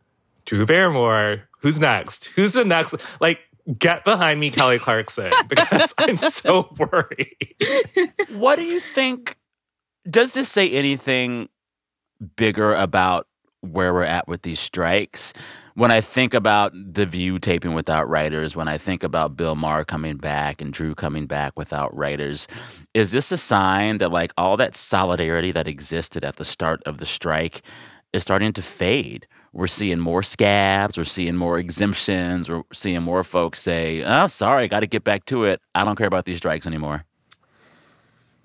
Drew 0.45 0.65
Barrymore. 0.65 1.43
Who's 1.61 1.79
next? 1.79 2.25
Who's 2.35 2.53
the 2.53 2.63
next? 2.63 2.93
Like, 3.19 3.39
get 3.79 4.03
behind 4.03 4.39
me, 4.39 4.51
Kelly 4.51 4.77
Clarkson, 4.77 5.31
because 5.47 5.95
I'm 5.97 6.17
so 6.17 6.71
worried. 6.77 7.55
What 8.29 8.57
do 8.59 8.63
you 8.63 8.79
think? 8.79 9.37
Does 10.07 10.35
this 10.35 10.49
say 10.49 10.69
anything 10.69 11.49
bigger 12.35 12.73
about 12.73 13.27
where 13.61 13.93
we're 13.93 14.03
at 14.03 14.27
with 14.27 14.43
these 14.43 14.59
strikes? 14.59 15.33
When 15.73 15.91
I 15.91 15.99
think 15.99 16.33
about 16.33 16.71
The 16.73 17.05
View 17.05 17.37
taping 17.37 17.73
without 17.73 18.07
writers, 18.07 18.55
when 18.55 18.69
I 18.69 18.77
think 18.77 19.03
about 19.03 19.35
Bill 19.35 19.55
Maher 19.55 19.83
coming 19.83 20.15
back 20.15 20.61
and 20.61 20.71
Drew 20.71 20.95
coming 20.95 21.25
back 21.25 21.57
without 21.57 21.95
writers, 21.95 22.47
is 22.93 23.11
this 23.11 23.31
a 23.31 23.37
sign 23.37 23.97
that 23.97 24.11
like 24.11 24.31
all 24.37 24.55
that 24.57 24.75
solidarity 24.75 25.51
that 25.51 25.67
existed 25.67 26.23
at 26.23 26.37
the 26.37 26.45
start 26.45 26.81
of 26.85 26.97
the 26.97 27.05
strike 27.05 27.61
is 28.13 28.23
starting 28.23 28.53
to 28.53 28.61
fade? 28.61 29.27
We're 29.51 29.67
seeing 29.67 29.99
more 29.99 30.23
scabs, 30.23 30.97
we're 30.97 31.05
seeing 31.05 31.35
more 31.35 31.57
exemptions, 31.59 32.49
we're 32.49 32.63
seeing 32.73 33.01
more 33.01 33.23
folks 33.23 33.59
say, 33.59 34.03
"Oh, 34.03 34.27
sorry, 34.27 34.67
got 34.67 34.81
to 34.81 34.87
get 34.87 35.03
back 35.03 35.25
to 35.25 35.45
it. 35.45 35.61
I 35.73 35.83
don't 35.83 35.95
care 35.97 36.07
about 36.07 36.25
these 36.25 36.37
strikes 36.37 36.67
anymore." 36.67 37.05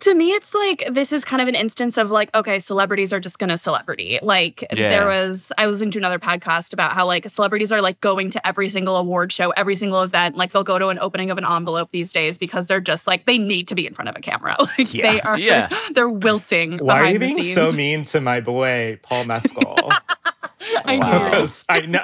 To 0.01 0.15
me, 0.15 0.31
it's 0.33 0.55
like 0.55 0.85
this 0.91 1.13
is 1.13 1.25
kind 1.25 1.43
of 1.43 1.49
an 1.49 1.55
instance 1.55 1.97
of 1.99 2.11
like, 2.11 2.35
okay, 2.35 2.59
celebrities 2.59 3.13
are 3.13 3.21
just 3.21 3.39
gonna 3.39 3.59
celebrity. 3.59 4.19
Like 4.23 4.65
Yeah. 4.73 4.89
there 4.91 5.07
was, 5.07 5.53
I 5.59 5.67
was 5.67 5.75
listening 5.75 5.91
to 5.93 5.99
another 5.99 6.19
podcast 6.19 6.73
about 6.73 6.93
how 6.93 7.07
like 7.07 7.29
celebrities 7.29 7.71
are 7.71 7.83
like 7.83 8.01
going 8.01 8.31
to 8.31 8.47
every 8.47 8.69
single 8.71 8.97
award 8.97 9.31
show, 9.33 9.51
every 9.51 9.77
single 9.77 10.03
event. 10.03 10.37
Like 10.37 10.53
they'll 10.53 10.65
go 10.65 10.79
to 10.79 10.89
an 10.89 10.99
opening 11.01 11.31
of 11.31 11.39
an 11.39 11.45
envelope 11.45 11.91
these 11.93 12.13
days 12.13 12.39
because 12.39 12.67
they're 12.67 12.81
just 12.81 13.07
like 13.07 13.27
they 13.27 13.37
need 13.39 13.69
to 13.69 13.75
be 13.75 13.87
in 13.87 13.93
front 13.95 14.09
of 14.09 14.17
a 14.17 14.21
camera. 14.21 14.57
Like 14.79 14.95
Yeah, 14.95 15.13
they 15.13 15.21
are, 15.21 15.39
yeah. 15.39 15.69
they're 15.95 16.09
wilting. 16.09 16.79
Why 16.79 17.01
are 17.01 17.07
you 17.07 17.13
the 17.15 17.19
being 17.19 17.43
scenes. 17.43 17.55
so 17.55 17.73
mean 17.73 18.05
to 18.07 18.21
my 18.21 18.41
boy, 18.41 18.99
Paul 19.03 19.25
Mescal? 19.25 19.91
I 20.85 20.99
Wow. 20.99 21.11
know. 21.11 21.25
Because 21.25 21.65
I 21.69 21.81
know 21.87 22.01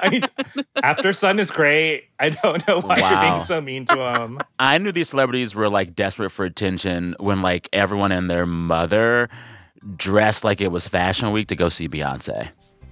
Aftersun 0.77 1.39
is 1.39 1.51
great. 1.51 2.05
I 2.19 2.29
don't 2.29 2.67
know 2.67 2.81
why 2.81 2.97
you're 2.97 3.31
being 3.31 3.43
so 3.43 3.61
mean 3.61 3.85
to 3.85 3.99
him. 3.99 4.39
I 4.59 4.77
knew 4.77 4.91
these 4.91 5.09
celebrities 5.09 5.53
were 5.55 5.69
like 5.69 5.95
desperate 5.95 6.31
for 6.31 6.45
attention 6.45 7.15
when 7.19 7.41
like 7.41 7.69
everyone 7.73 8.11
and 8.11 8.29
their 8.29 8.45
mother 8.45 9.29
dressed 9.95 10.43
like 10.43 10.59
it 10.61 10.71
was 10.71 10.87
Fashion 10.87 11.31
Week 11.31 11.47
to 11.49 11.55
go 11.55 11.69
see 11.69 11.87
Beyonce. 11.87 12.49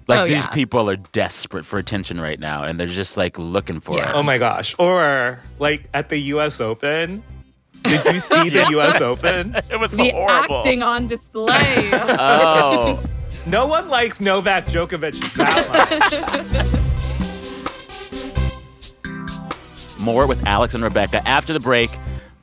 Like 0.07 0.19
Oh, 0.21 0.25
these 0.27 0.43
yeah. 0.43 0.47
people 0.47 0.87
are 0.89 0.97
desperate 0.97 1.65
for 1.65 1.79
attention 1.79 2.21
right 2.21 2.39
now, 2.39 2.63
and 2.63 2.79
they're 2.79 2.85
just 2.87 3.17
like 3.17 3.39
looking 3.39 3.79
for 3.79 3.97
Yeah. 3.97 4.11
it. 4.11 4.15
Oh 4.15 4.21
my 4.23 4.37
gosh. 4.37 4.75
Or 4.77 5.39
like 5.57 5.89
at 5.95 6.09
the 6.09 6.17
US 6.35 6.61
Open. 6.61 7.23
Did 7.83 8.05
you 8.05 8.19
see 8.19 8.49
the 8.49 8.65
US 8.77 9.01
Open? 9.01 9.55
It 9.71 9.79
was 9.79 9.91
so 9.91 9.97
the 9.97 10.11
horrible. 10.11 10.57
acting 10.59 10.83
on 10.83 11.07
display. 11.07 11.89
Oh, 11.93 12.99
No 13.47 13.67
one 13.67 13.89
likes 13.89 14.19
Novak 14.19 14.65
Djokovic 14.65 15.33
that 15.35 16.81
much. 16.81 16.81
more 20.05 20.27
with 20.27 20.45
Alex 20.45 20.73
and 20.75 20.83
Rebecca 20.83 21.27
after 21.27 21.51
the 21.51 21.59
break. 21.59 21.89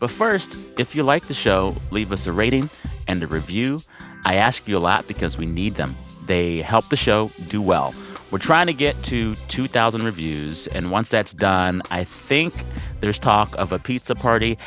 But 0.01 0.11
first, 0.11 0.59
if 0.79 0.97
you 0.97 1.05
like 1.05 1.27
the 1.27 1.35
show, 1.35 1.77
leave 1.93 2.11
us 2.11 2.27
a 2.27 2.33
rating 2.33 2.69
and 3.07 3.23
a 3.23 3.27
review. 3.27 3.81
I 4.25 4.35
ask 4.35 4.67
you 4.67 4.77
a 4.77 4.81
lot 4.81 5.07
because 5.07 5.39
we 5.39 5.47
need 5.47 5.75
them. 5.75 5.95
They 6.27 6.59
help 6.59 6.89
the 6.89 6.97
show 6.97 7.31
do 7.49 7.63
well. 7.63 7.95
We're 8.33 8.39
trying 8.39 8.67
to 8.67 8.73
get 8.73 9.01
to 9.05 9.37
2,000 9.49 10.03
reviews, 10.03 10.67
and 10.69 10.91
once 10.91 11.09
that's 11.09 11.33
done, 11.33 11.83
I 11.91 12.05
think 12.05 12.55
there's 13.01 13.19
talk 13.19 13.55
of 13.59 13.73
a 13.73 13.79
pizza 13.79 14.15
party, 14.15 14.59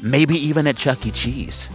maybe 0.00 0.36
even 0.36 0.66
at 0.66 0.76
Chuck 0.76 1.04
E. 1.06 1.10
Cheese. 1.10 1.68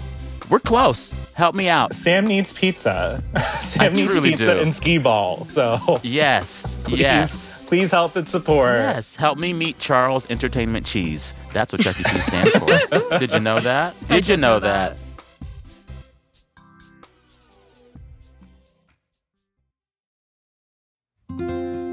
We're 0.50 0.60
close. 0.60 1.12
Help 1.34 1.56
me 1.56 1.68
out. 1.70 1.94
Sam 1.94 2.28
needs 2.28 2.54
pizza. 2.54 3.24
Sam 3.60 3.94
needs 3.94 4.08
truly 4.12 4.32
pizza 4.32 4.56
do. 4.56 4.60
and 4.60 4.74
skee 4.74 4.98
ball. 5.00 5.44
So 5.46 6.00
Yes, 6.04 6.76
please, 6.84 7.00
yes. 7.00 7.64
please 7.66 7.92
help 7.92 8.16
and 8.16 8.28
support. 8.28 8.74
Yes, 8.76 9.16
help 9.16 9.38
me 9.38 9.54
meet 9.54 9.80
Charles 9.80 10.30
Entertainment 10.30 10.86
Cheese. 10.86 11.34
That's 11.52 11.72
what 11.74 11.82
Chuck 11.82 12.00
E. 12.00 12.04
Cheese 12.04 12.26
stands 12.26 12.56
for. 12.58 13.18
Did 13.20 13.32
you 13.34 13.40
know 13.40 13.60
that? 13.60 13.96
Did 14.08 14.28
you 14.28 14.38
know 14.38 14.54
know 14.56 14.60
that? 14.60 14.98
that. 14.98 15.02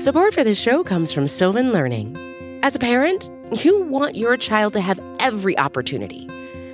Support 0.03 0.35
for 0.35 0.43
this 0.45 0.61
show 0.61 0.83
comes 0.83 1.13
from 1.13 1.27
Sylvan 1.29 1.73
Learning. 1.73 2.17
As 2.63 2.75
a 2.75 2.79
parent, 2.79 3.31
you 3.65 3.83
want 3.83 4.17
your 4.17 4.37
child 4.37 4.73
to 4.75 4.81
have 4.81 5.01
every 5.21 5.57
opportunity, 5.59 6.29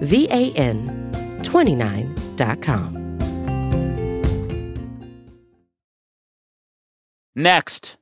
V 0.00 0.28
A 0.30 0.52
N 0.52 1.10
29.com. 1.42 2.94
Next, 7.34 7.96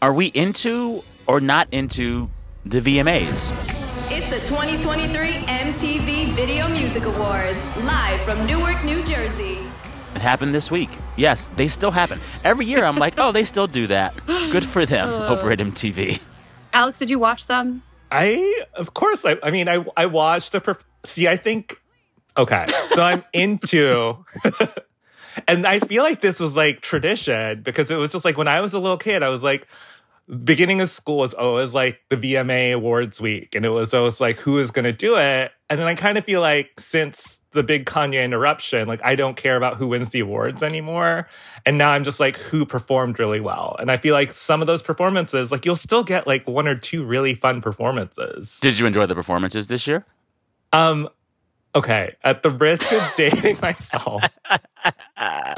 are 0.00 0.12
we 0.12 0.26
into 0.28 1.02
or 1.26 1.40
not 1.40 1.68
into 1.70 2.28
the 2.64 2.80
VMAs? 2.80 3.52
It's 4.10 4.28
the 4.30 4.38
2023 4.48 5.44
MTV 5.46 6.32
Video 6.32 6.68
Music 6.68 7.04
Awards, 7.04 7.58
live 7.78 8.20
from 8.22 8.44
Newark, 8.46 8.82
New 8.84 9.02
Jersey. 9.04 9.58
It 10.14 10.20
happened 10.20 10.54
this 10.54 10.70
week. 10.70 10.90
Yes, 11.16 11.48
they 11.56 11.68
still 11.68 11.90
happen. 11.90 12.20
Every 12.42 12.66
year 12.66 12.84
I'm 12.84 12.96
like, 12.96 13.14
oh, 13.18 13.32
they 13.32 13.44
still 13.44 13.66
do 13.66 13.86
that. 13.86 14.14
Good 14.26 14.64
for 14.64 14.84
them 14.86 15.08
uh. 15.08 15.28
over 15.28 15.50
at 15.50 15.58
MTV. 15.58 16.20
Alex, 16.72 16.98
did 16.98 17.10
you 17.10 17.18
watch 17.18 17.46
them? 17.46 17.82
I, 18.10 18.62
of 18.74 18.94
course, 18.94 19.24
I, 19.24 19.36
I 19.42 19.50
mean, 19.50 19.68
I, 19.68 19.84
I 19.96 20.06
watched 20.06 20.54
a. 20.54 20.60
Perf- 20.60 20.84
See, 21.04 21.28
I 21.28 21.36
think. 21.36 21.80
Okay, 22.36 22.66
so 22.86 23.02
I'm 23.02 23.24
into. 23.32 24.24
and 25.48 25.66
I 25.66 25.80
feel 25.80 26.02
like 26.02 26.20
this 26.20 26.40
was 26.40 26.56
like 26.56 26.80
tradition 26.80 27.62
because 27.62 27.90
it 27.90 27.96
was 27.96 28.12
just 28.12 28.24
like 28.24 28.36
when 28.36 28.48
I 28.48 28.60
was 28.60 28.72
a 28.72 28.78
little 28.78 28.96
kid, 28.96 29.22
I 29.22 29.28
was 29.28 29.42
like, 29.42 29.66
beginning 30.44 30.80
of 30.80 30.88
school 30.88 31.18
was 31.18 31.34
always 31.34 31.74
like 31.74 32.00
the 32.08 32.16
VMA 32.16 32.74
Awards 32.74 33.20
week, 33.20 33.54
and 33.54 33.64
it 33.64 33.70
was 33.70 33.92
always 33.94 34.20
like 34.20 34.38
who 34.38 34.58
is 34.58 34.70
going 34.70 34.84
to 34.84 34.92
do 34.92 35.16
it. 35.16 35.52
And 35.70 35.80
then 35.80 35.86
I 35.86 35.94
kind 35.94 36.18
of 36.18 36.24
feel 36.24 36.40
like 36.42 36.78
since 36.78 37.40
the 37.52 37.62
big 37.62 37.86
Kanye 37.86 38.22
interruption, 38.22 38.86
like 38.86 39.00
I 39.02 39.14
don't 39.14 39.34
care 39.36 39.56
about 39.56 39.76
who 39.76 39.88
wins 39.88 40.10
the 40.10 40.20
awards 40.20 40.62
anymore. 40.62 41.26
And 41.64 41.78
now 41.78 41.90
I'm 41.90 42.04
just 42.04 42.20
like 42.20 42.36
who 42.36 42.66
performed 42.66 43.18
really 43.18 43.40
well. 43.40 43.74
And 43.78 43.90
I 43.90 43.96
feel 43.96 44.12
like 44.14 44.30
some 44.30 44.60
of 44.60 44.66
those 44.66 44.82
performances, 44.82 45.50
like 45.50 45.64
you'll 45.64 45.74
still 45.76 46.04
get 46.04 46.26
like 46.26 46.46
one 46.46 46.68
or 46.68 46.74
two 46.74 47.04
really 47.04 47.34
fun 47.34 47.62
performances. 47.62 48.58
Did 48.60 48.78
you 48.78 48.84
enjoy 48.86 49.06
the 49.06 49.14
performances 49.14 49.66
this 49.68 49.86
year? 49.86 50.04
Um, 50.72 51.08
okay. 51.74 52.14
At 52.22 52.42
the 52.42 52.50
risk 52.50 52.92
of 52.92 53.12
dating 53.16 53.58
myself, 53.62 54.22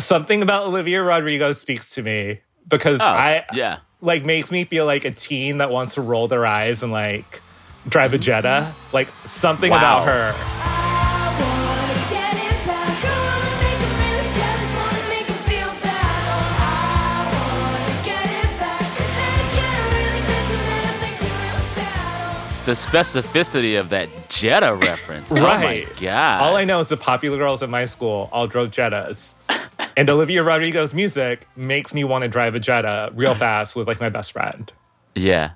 something 0.01 0.43
about 0.43 0.65
Olivia 0.65 1.03
Rodrigo 1.03 1.53
speaks 1.53 1.91
to 1.97 2.03
me 2.03 2.41
because 2.69 3.01
Oh, 3.01 3.05
I 3.07 3.45
yeah. 3.53 3.79
like 4.01 4.25
makes 4.25 4.51
me 4.51 4.65
feel 4.65 4.87
like 4.87 5.05
a 5.05 5.11
teen 5.11 5.59
that 5.59 5.71
wants 5.71 5.95
to 5.95 6.01
roll 6.03 6.29
their 6.29 6.47
eyes 6.47 6.83
and 6.83 6.93
like 6.93 7.41
drive 7.89 8.15
a 8.15 8.19
Jetta. 8.19 8.75
Like 8.93 9.09
something 9.25 9.71
Wow. 9.71 9.79
about 9.79 10.07
her. 10.07 10.35
I 10.35 11.37
wanna 11.41 11.95
get 12.11 12.35
it 12.35 12.67
back. 12.67 13.05
I 13.05 13.17
wanna 13.27 13.57
make 13.63 13.81
'em 13.87 13.95
really 14.03 14.29
jealous, 14.37 14.71
wanna 14.77 15.09
make 15.09 15.29
'em 15.31 15.41
feel 15.51 15.73
bad. 15.83 16.27
Oh, 16.29 17.37
I 17.39 17.57
wanna 17.73 18.03
get 18.03 18.25
it 18.27 18.51
back. 18.59 18.81
They 18.97 19.05
say 19.17 19.31
again, 19.49 19.77
I 19.77 19.89
really 19.95 20.23
miss 20.27 20.51
'em 20.53 20.61
and 20.61 20.85
it 20.91 21.01
makes 21.03 21.23
me 21.23 21.29
real 21.29 21.61
sad. 21.75 22.67
The 22.67 22.73
specificity 22.73 23.79
of 23.81 23.89
that 23.91 24.09
Jetta 24.29 24.75
reference. 24.75 25.31
Oh 25.33 25.37
Right. 25.37 25.87
my 25.89 25.95
God. 26.01 26.41
All 26.43 26.57
I 26.57 26.65
know 26.65 26.81
is 26.81 26.89
the 26.89 26.97
popular 26.97 27.39
girls 27.39 27.63
at 27.63 27.71
my 27.71 27.87
school 27.87 28.29
all 28.33 28.47
drove 28.47 28.71
Jettas. 28.71 29.35
And 29.99 30.11
Olivia 30.11 30.43
Rodrigo's 30.43 30.93
music 30.93 31.47
makes 31.57 31.95
me 31.95 32.05
want 32.05 32.21
to 32.21 32.29
drive 32.29 32.55
a 32.55 32.61
Jetta 32.61 33.11
real 33.15 33.35
fast 33.35 33.75
with 33.77 33.89
like 33.89 33.99
my 33.99 34.11
best 34.11 34.31
friend. 34.33 34.71
Yeah. 35.15 35.51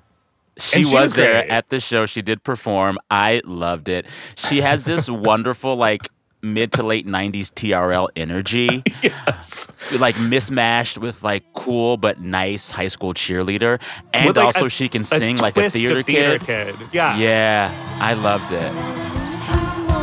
She, 0.57 0.77
And 0.77 0.85
was, 0.85 0.93
was 0.93 1.13
there 1.15 1.49
at 1.51 1.69
the 1.69 1.79
show. 1.79 2.05
She 2.05 2.21
did 2.21 2.43
perform. 2.43 2.97
I 3.09 3.41
loved 3.45 3.87
it. 3.89 4.05
She 4.35 4.61
has 4.61 4.85
this 4.85 5.09
wonderful, 5.09 5.75
like, 5.75 6.07
mid 6.43 6.71
to 6.73 6.83
late 6.83 7.05
90s 7.07 7.51
TRL 7.53 8.09
energy, 8.15 8.83
Yes. 9.03 9.71
like 9.99 10.19
mismatched 10.19 10.97
with 10.97 11.21
like 11.21 11.43
cool 11.53 11.97
but 11.97 12.19
nice 12.19 12.71
high 12.71 12.87
school 12.87 13.13
cheerleader. 13.13 13.79
And 14.13 14.25
With, 14.27 14.37
like, 14.37 14.47
also, 14.47 14.65
a- 14.65 14.69
she 14.69 14.89
can 14.89 15.03
a 15.03 15.05
sing 15.05 15.37
like 15.37 15.55
a 15.57 15.69
theater, 15.69 16.01
theater 16.01 16.39
kid. 16.43 16.75
kid. 16.79 16.89
Yeah. 16.91 17.15
Yeah, 17.17 17.97
I 18.01 18.13
loved 18.13 18.51
it. 18.51 20.00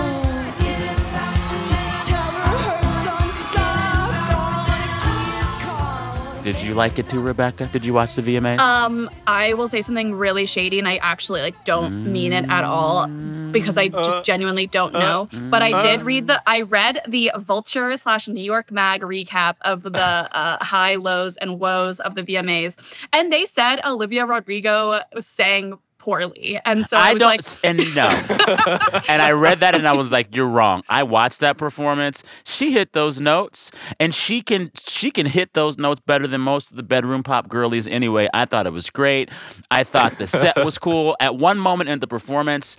Did 6.49 6.63
you 6.63 6.73
like 6.73 6.99
it 6.99 7.11
too, 7.11 7.21
Rebecca? 7.21 7.67
Did 7.67 7.85
you 7.85 7.93
watch 7.93 8.15
the 8.15 8.23
VMAs? 8.23 8.59
Um, 8.59 9.11
I 9.27 9.53
will 9.53 9.69
say 9.69 9.83
something 9.83 10.15
really 10.15 10.47
shady, 10.47 10.79
and 10.79 10.89
I 10.89 10.97
actually 10.97 11.43
like 11.43 11.63
don't 11.67 12.11
mean 12.11 12.33
it 12.33 12.49
at 12.49 12.65
all 12.65 13.07
because 13.53 13.77
I 13.77 13.89
just 13.89 14.21
Uh, 14.21 14.23
genuinely 14.23 14.67
don't 14.67 14.97
uh, 14.97 14.99
know. 14.99 15.29
But 15.51 15.63
I 15.63 15.83
did 15.83 16.01
uh. 16.01 16.05
read 16.05 16.27
the 16.27 16.43
I 16.49 16.63
read 16.63 17.03
the 17.07 17.33
Vulture 17.37 17.95
slash 17.99 18.29
New 18.29 18.43
York 18.43 18.71
Mag 18.71 19.03
recap 19.03 19.57
of 19.61 19.83
the 19.83 19.91
uh, 20.01 20.65
high 20.65 20.95
lows 20.95 21.37
and 21.37 21.61
woes 21.61 22.01
of 22.01 22.15
the 22.15 22.23
VMAs, 22.23 22.79
and 23.13 23.31
they 23.31 23.45
said 23.45 23.85
Olivia 23.85 24.25
Rodrigo 24.25 25.01
sang 25.19 25.79
poorly, 25.99 26.61
and 26.65 26.87
so 26.87 26.97
I, 26.97 27.11
I 27.11 27.15
don't, 27.15 27.21
like, 27.29 27.41
and 27.65 27.79
no. 27.95 28.07
and 29.09 29.23
I 29.23 29.33
read 29.33 29.61
that 29.61 29.75
and 29.75 29.87
I 29.87 29.93
was 29.93 30.11
like, 30.11 30.35
"You're 30.35 30.49
wrong." 30.49 30.83
I 30.89 31.03
watched 31.03 31.41
that 31.41 31.57
performance. 31.59 32.23
She 32.45 32.73
hit 32.73 32.93
those 32.93 33.21
notes, 33.21 33.71
and 34.01 34.15
she 34.15 34.41
can 34.43 34.71
she 34.75 35.11
can 35.11 35.27
hit 35.27 35.55
those 35.55 35.79
notes 35.79 36.01
better 36.07 36.27
than 36.27 36.41
most 36.41 36.71
of 36.71 36.77
the 36.77 36.83
bedroom 36.83 37.23
pop 37.23 37.49
girlies. 37.49 37.87
Anyway, 37.87 38.29
I 38.33 38.45
thought 38.45 38.67
it 38.67 38.73
was 38.73 38.91
great. 38.91 39.31
I 39.71 39.85
thought 39.85 40.19
the 40.19 40.27
set 40.27 40.57
was 40.65 40.79
cool. 40.89 41.17
At 41.21 41.37
one 41.37 41.59
moment 41.59 41.91
in 41.91 42.01
the 42.01 42.07
performance. 42.09 42.77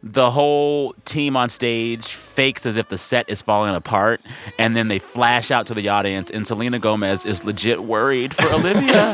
The 0.00 0.30
whole 0.30 0.92
team 1.06 1.36
on 1.36 1.48
stage 1.48 2.06
fakes 2.06 2.66
as 2.66 2.76
if 2.76 2.88
the 2.88 2.96
set 2.96 3.28
is 3.28 3.42
falling 3.42 3.74
apart, 3.74 4.20
and 4.56 4.76
then 4.76 4.86
they 4.86 5.00
flash 5.00 5.50
out 5.50 5.66
to 5.66 5.74
the 5.74 5.88
audience, 5.88 6.30
and 6.30 6.46
Selena 6.46 6.78
Gomez 6.78 7.24
is 7.24 7.42
legit 7.42 7.82
worried 7.82 8.32
for 8.32 8.46
Olivia. 8.54 9.12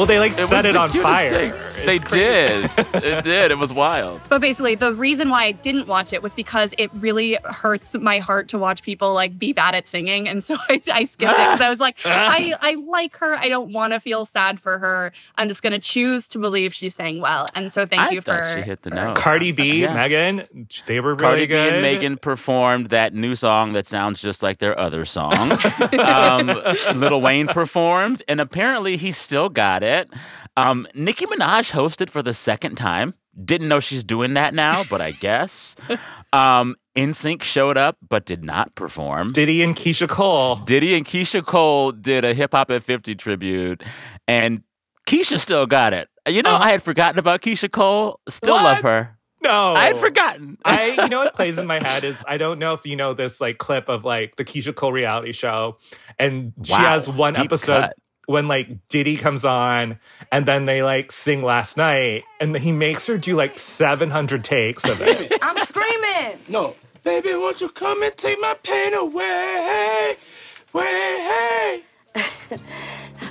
Well, 0.00 0.06
they 0.06 0.18
like 0.18 0.32
It 0.32 0.48
set 0.48 0.64
it 0.64 0.76
on 0.76 0.90
fire. 0.92 1.30
thing. 1.30 1.52
It's 1.82 1.86
They 1.86 1.98
crazy. 1.98 2.68
did. 2.96 3.04
It 3.04 3.24
did. 3.24 3.50
It 3.50 3.58
was 3.58 3.72
wild. 3.72 4.20
But 4.28 4.40
basically, 4.40 4.74
the 4.74 4.94
reason 4.94 5.30
why 5.30 5.44
I 5.44 5.52
didn't 5.52 5.86
watch 5.88 6.12
it 6.12 6.22
was 6.22 6.34
because 6.34 6.74
it 6.78 6.90
really 6.94 7.38
hurts 7.44 7.94
my 7.94 8.18
heart 8.18 8.48
to 8.48 8.58
watch 8.58 8.82
people 8.82 9.14
like 9.14 9.38
be 9.38 9.52
bad 9.52 9.74
at 9.74 9.86
singing, 9.86 10.28
and 10.28 10.42
so 10.42 10.56
I, 10.68 10.82
I 10.92 11.04
skipped 11.04 11.32
it 11.32 11.36
because 11.36 11.60
I 11.60 11.68
was 11.70 11.80
like, 11.80 11.96
I, 12.04 12.54
I 12.60 12.74
like 12.74 13.16
her. 13.18 13.34
I 13.36 13.48
don't 13.48 13.72
want 13.72 13.92
to 13.92 14.00
feel 14.00 14.24
sad 14.24 14.60
for 14.60 14.78
her. 14.78 15.12
I'm 15.36 15.48
just 15.48 15.62
gonna 15.62 15.78
choose 15.78 16.28
to 16.28 16.38
believe 16.38 16.74
she 16.74 16.88
sang 16.90 17.20
well, 17.20 17.46
and 17.54 17.72
so 17.72 17.86
thank 17.86 18.02
I 18.02 18.10
you 18.10 18.20
thought 18.20 18.44
for 18.46 18.54
she 18.56 18.62
hit 18.62 18.82
the 18.82 18.90
for- 18.90 18.96
note. 18.96 19.16
Cardi 19.16 19.52
B, 19.52 19.82
Yeah. 19.82 19.94
Megan, 19.94 20.66
they 20.86 21.00
were 21.00 21.14
really 21.14 21.46
good. 21.46 21.56
Cardi 21.56 21.70
B 21.70 21.74
and 21.76 21.82
Megan 21.82 22.16
performed 22.18 22.90
that 22.90 23.14
new 23.14 23.34
song 23.34 23.72
that 23.72 23.86
sounds 23.86 24.20
just 24.22 24.42
like 24.42 24.58
their 24.58 24.78
other 24.78 25.04
song. 25.04 25.52
um, 25.98 26.46
Lil 26.94 27.20
Wayne 27.20 27.46
performed, 27.48 28.22
and 28.28 28.40
apparently 28.40 28.96
he 28.96 29.12
still 29.12 29.48
got 29.48 29.82
it. 29.82 30.08
Um, 30.56 30.86
Nicki 30.94 31.26
Minaj 31.26 31.69
hosted 31.72 32.10
for 32.10 32.22
the 32.22 32.34
second 32.34 32.76
time. 32.76 33.14
Didn't 33.44 33.68
know 33.68 33.80
she's 33.80 34.02
doing 34.04 34.34
that 34.34 34.54
now, 34.54 34.82
but 34.90 35.00
I 35.00 35.12
guess. 35.12 35.76
Um, 36.32 36.76
NSYNC 36.94 37.42
showed 37.42 37.76
up, 37.76 37.96
but 38.08 38.24
did 38.24 38.44
not 38.44 38.72
perform. 38.76 39.32
Diddy 39.32 39.64
and 39.64 39.74
Keyshia 39.74 40.08
Cole. 40.08 40.54
Diddy 40.56 40.94
and 40.94 41.04
Keyshia 41.04 41.44
Cole 41.44 41.90
did 41.90 42.24
a 42.24 42.34
Hip 42.34 42.52
Hop 42.52 42.70
at 42.70 42.84
50 42.84 43.16
tribute, 43.16 43.82
and 44.28 44.62
Keyshia 45.08 45.40
still 45.40 45.66
got 45.66 45.92
it. 45.92 46.08
You 46.28 46.42
know, 46.42 46.54
Uh-huh. 46.54 46.62
I 46.64 46.70
had 46.70 46.84
forgotten 46.84 47.18
about 47.18 47.40
Keyshia 47.40 47.72
Cole. 47.72 48.20
Still 48.28 48.54
love 48.54 48.80
her. 48.82 49.18
No, 49.42 49.74
I 49.74 49.86
had 49.86 49.96
forgotten. 49.96 50.56
I, 50.64 50.90
you 51.02 51.08
know 51.08 51.18
what 51.24 51.34
plays 51.40 51.58
in 51.58 51.66
my 51.66 51.80
head 51.80 52.04
is 52.04 52.22
I 52.28 52.36
don't 52.36 52.60
know 52.60 52.74
if 52.74 52.86
you 52.86 52.94
know 52.94 53.12
this 53.14 53.40
like 53.40 53.58
clip 53.58 53.88
of 53.88 54.04
like 54.04 54.36
the 54.36 54.44
Keyshia 54.44 54.72
Cole 54.74 54.92
reality 54.92 55.32
show, 55.32 55.78
and 56.16 56.52
she 56.64 56.74
has 56.74 57.08
one 57.08 57.32
deep 57.32 57.46
episode 57.46 57.80
cut. 57.80 57.96
When 58.30 58.46
like 58.48 58.88
Diddy 58.88 59.16
comes 59.16 59.44
on, 59.44 59.98
and 60.30 60.46
then 60.46 60.66
they 60.66 60.82
like 60.82 61.10
sing 61.12 61.42
last 61.42 61.76
night, 61.76 62.22
and 62.40 62.56
he 62.56 62.70
makes 62.72 63.06
her 63.08 63.18
do 63.18 63.34
like 63.36 63.58
seven 63.58 64.10
hundred 64.10 64.44
takes 64.44 64.84
of 64.88 65.00
it. 65.02 65.32
I'm 65.42 65.58
screaming. 65.66 66.38
No. 66.48 66.76
Baby, 67.02 67.30
won't 67.34 67.60
you 67.62 67.68
come 67.70 68.02
and 68.02 68.14
take 68.16 68.38
my 68.40 68.54
pain 68.62 68.92
away? 68.94 70.16
Way, 70.74 71.82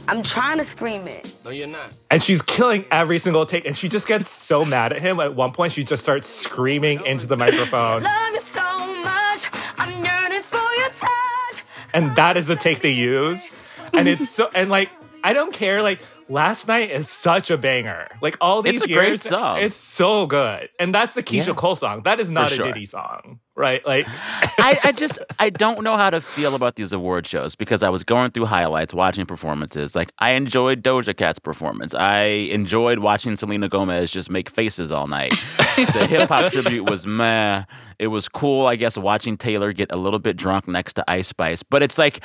I'm 0.07 0.23
trying 0.23 0.57
to 0.57 0.63
scream 0.63 1.07
it. 1.07 1.33
No, 1.45 1.51
you're 1.51 1.67
not. 1.67 1.91
and 2.09 2.21
she's 2.21 2.41
killing 2.41 2.83
every 2.91 3.19
single 3.19 3.45
take, 3.45 3.65
and 3.65 3.77
she 3.77 3.87
just 3.87 4.07
gets 4.07 4.27
so 4.29 4.65
mad 4.65 4.91
at 4.91 5.01
him. 5.01 5.19
At 5.19 5.35
one 5.35 5.51
point, 5.51 5.71
she 5.73 5.83
just 5.83 6.01
starts 6.03 6.27
screaming 6.27 7.05
into 7.05 7.27
the 7.27 7.37
microphone, 7.37 8.03
Love 8.03 8.33
you 8.33 8.39
so 8.39 8.87
much. 9.03 9.47
I'm 9.77 10.03
yearning 10.03 10.41
for 10.41 10.57
your 10.57 10.89
touch. 10.89 11.63
and 11.93 12.15
that 12.15 12.35
is 12.37 12.47
the 12.47 12.55
take 12.55 12.81
they 12.81 12.91
use. 12.91 13.55
And 13.93 14.07
it's 14.07 14.29
so 14.29 14.49
and 14.53 14.69
like 14.69 14.89
I 15.23 15.33
don't 15.33 15.53
care. 15.53 15.81
Like 15.81 16.01
last 16.29 16.67
night 16.69 16.91
is 16.91 17.09
such 17.09 17.51
a 17.51 17.57
banger. 17.57 18.07
Like 18.21 18.37
all 18.39 18.61
these 18.61 18.75
It's 18.75 18.85
a 18.85 18.89
years, 18.89 19.07
great 19.07 19.19
song. 19.19 19.59
It's 19.59 19.75
so 19.75 20.27
good, 20.27 20.69
and 20.79 20.95
that's 20.95 21.13
the 21.13 21.23
Keyshia 21.23 21.47
Yeah. 21.47 21.53
Cole 21.55 21.75
song. 21.75 22.03
That 22.03 22.19
is 22.21 22.29
not 22.29 22.51
a 22.51 22.55
sure. 22.55 22.67
Diddy 22.67 22.85
song, 22.85 23.39
right? 23.55 23.85
Like 23.85 24.07
I, 24.57 24.79
I 24.85 24.91
just 24.93 25.19
I 25.37 25.49
don't 25.49 25.83
know 25.83 25.97
how 25.97 26.09
to 26.09 26.21
feel 26.21 26.55
about 26.55 26.75
these 26.77 26.93
award 26.93 27.27
shows 27.27 27.55
because 27.55 27.83
I 27.83 27.89
was 27.89 28.05
going 28.05 28.31
through 28.31 28.45
highlights, 28.45 28.93
watching 28.93 29.25
performances. 29.25 29.93
Like 29.93 30.13
I 30.19 30.31
enjoyed 30.31 30.83
Doja 30.83 31.13
Cat's 31.17 31.39
performance. 31.39 31.93
I 31.93 32.21
enjoyed 32.23 32.99
watching 32.99 33.35
Selena 33.35 33.67
Gomez 33.67 34.11
just 34.11 34.29
make 34.29 34.49
faces 34.49 34.89
all 34.93 35.07
night. 35.07 35.31
the 35.75 36.07
hip 36.09 36.29
hop 36.29 36.49
tribute 36.53 36.89
was 36.89 37.05
meh. 37.05 37.65
It 37.97 38.07
was 38.07 38.29
cool, 38.29 38.67
I 38.67 38.77
guess, 38.77 38.97
watching 38.97 39.35
Taylor 39.35 39.73
get 39.73 39.91
a 39.91 39.97
little 39.97 40.19
bit 40.19 40.37
drunk 40.37 40.69
next 40.69 40.93
to 40.93 41.03
Ice 41.11 41.27
Spice. 41.27 41.63
But 41.63 41.83
it's 41.83 41.97
like 41.97 42.23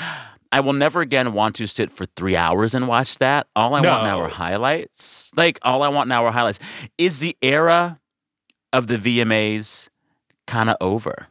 I 0.53 0.61
will 0.61 0.73
never 0.73 1.01
again 1.01 1.33
want 1.33 1.57
to 1.57 1.67
sit 1.67 1.91
for 1.91 2.07
three 2.17 2.37
hours 2.37 2.75
and 2.75 2.87
watch 2.87 3.19
that. 3.19 3.47
All 3.57 3.75
I 3.75 3.81
want 3.81 4.05
now 4.05 4.21
are 4.21 4.29
highlights. 4.29 5.31
Like 5.37 5.59
all 5.63 5.83
I 5.83 5.89
want 5.89 6.09
now 6.09 6.25
are 6.25 6.33
highlights. 6.33 6.61
Is 6.99 7.19
the 7.19 7.37
era 7.43 7.99
of 8.73 8.87
the 8.87 8.97
VMAs 8.97 9.89
kind 10.47 10.71
of 10.71 10.77
over? 10.81 11.29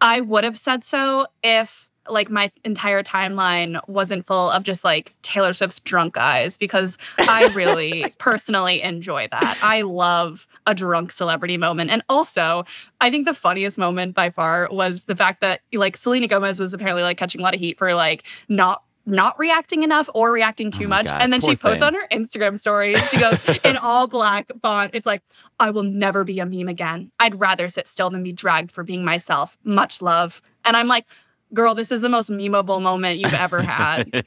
I 0.00 0.20
would 0.20 0.44
have 0.44 0.58
said 0.58 0.84
so 0.84 1.26
if 1.42 1.88
like 2.10 2.30
my 2.30 2.50
entire 2.64 3.02
timeline 3.02 3.80
wasn't 3.88 4.26
full 4.26 4.50
of 4.50 4.62
just 4.62 4.84
like 4.84 5.14
Taylor 5.22 5.52
Swift's 5.52 5.80
drunk 5.80 6.16
eyes 6.16 6.56
because 6.56 6.96
I 7.18 7.48
really 7.54 8.12
personally 8.18 8.82
enjoy 8.82 9.28
that. 9.30 9.58
I 9.62 9.82
love 9.82 10.46
a 10.68 10.74
drunk 10.74 11.10
celebrity 11.10 11.56
moment. 11.56 11.90
And 11.90 12.02
also, 12.08 12.64
I 13.00 13.10
think 13.10 13.24
the 13.26 13.34
funniest 13.34 13.78
moment 13.78 14.14
by 14.14 14.30
far 14.30 14.68
was 14.70 15.04
the 15.06 15.16
fact 15.16 15.40
that 15.40 15.62
like 15.72 15.96
Selena 15.96 16.28
Gomez 16.28 16.60
was 16.60 16.74
apparently 16.74 17.02
like 17.02 17.16
catching 17.16 17.40
a 17.40 17.44
lot 17.44 17.54
of 17.54 17.60
heat 17.60 17.78
for 17.78 17.94
like 17.94 18.24
not 18.48 18.82
not 19.06 19.38
reacting 19.38 19.82
enough 19.82 20.10
or 20.12 20.30
reacting 20.30 20.70
too 20.70 20.84
Oh 20.84 20.88
much. 20.88 21.06
God, 21.06 21.22
and 21.22 21.32
then 21.32 21.40
she 21.40 21.56
posts 21.56 21.78
thing. 21.78 21.82
on 21.82 21.94
her 21.94 22.06
Instagram 22.12 22.60
story. 22.60 22.94
She 22.94 23.18
goes 23.18 23.42
in 23.64 23.78
all 23.78 24.06
black 24.06 24.52
font. 24.60 24.90
It's 24.92 25.06
like, 25.06 25.22
I 25.58 25.70
will 25.70 25.82
never 25.84 26.24
be 26.24 26.38
a 26.40 26.44
meme 26.44 26.68
again. 26.68 27.10
I'd 27.18 27.40
rather 27.40 27.70
sit 27.70 27.88
still 27.88 28.10
than 28.10 28.22
be 28.22 28.32
dragged 28.32 28.70
for 28.70 28.84
being 28.84 29.06
myself. 29.06 29.56
Much 29.64 30.02
love. 30.02 30.42
And 30.66 30.76
I'm 30.76 30.88
like, 30.88 31.06
girl, 31.54 31.74
this 31.74 31.90
is 31.90 32.02
the 32.02 32.10
most 32.10 32.28
memeable 32.30 32.82
moment 32.82 33.18
you've 33.18 33.32
ever 33.32 33.62
had. 33.62 34.26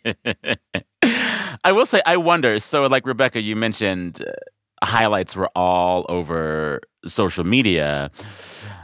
I 1.63 1.71
will 1.71 1.85
say, 1.85 2.01
I 2.07 2.17
wonder. 2.17 2.57
So, 2.57 2.87
like 2.87 3.05
Rebecca, 3.05 3.39
you 3.39 3.55
mentioned 3.55 4.23
uh, 4.27 4.31
highlights 4.83 5.35
were 5.35 5.49
all 5.55 6.05
over 6.09 6.81
social 7.05 7.43
media. 7.43 8.11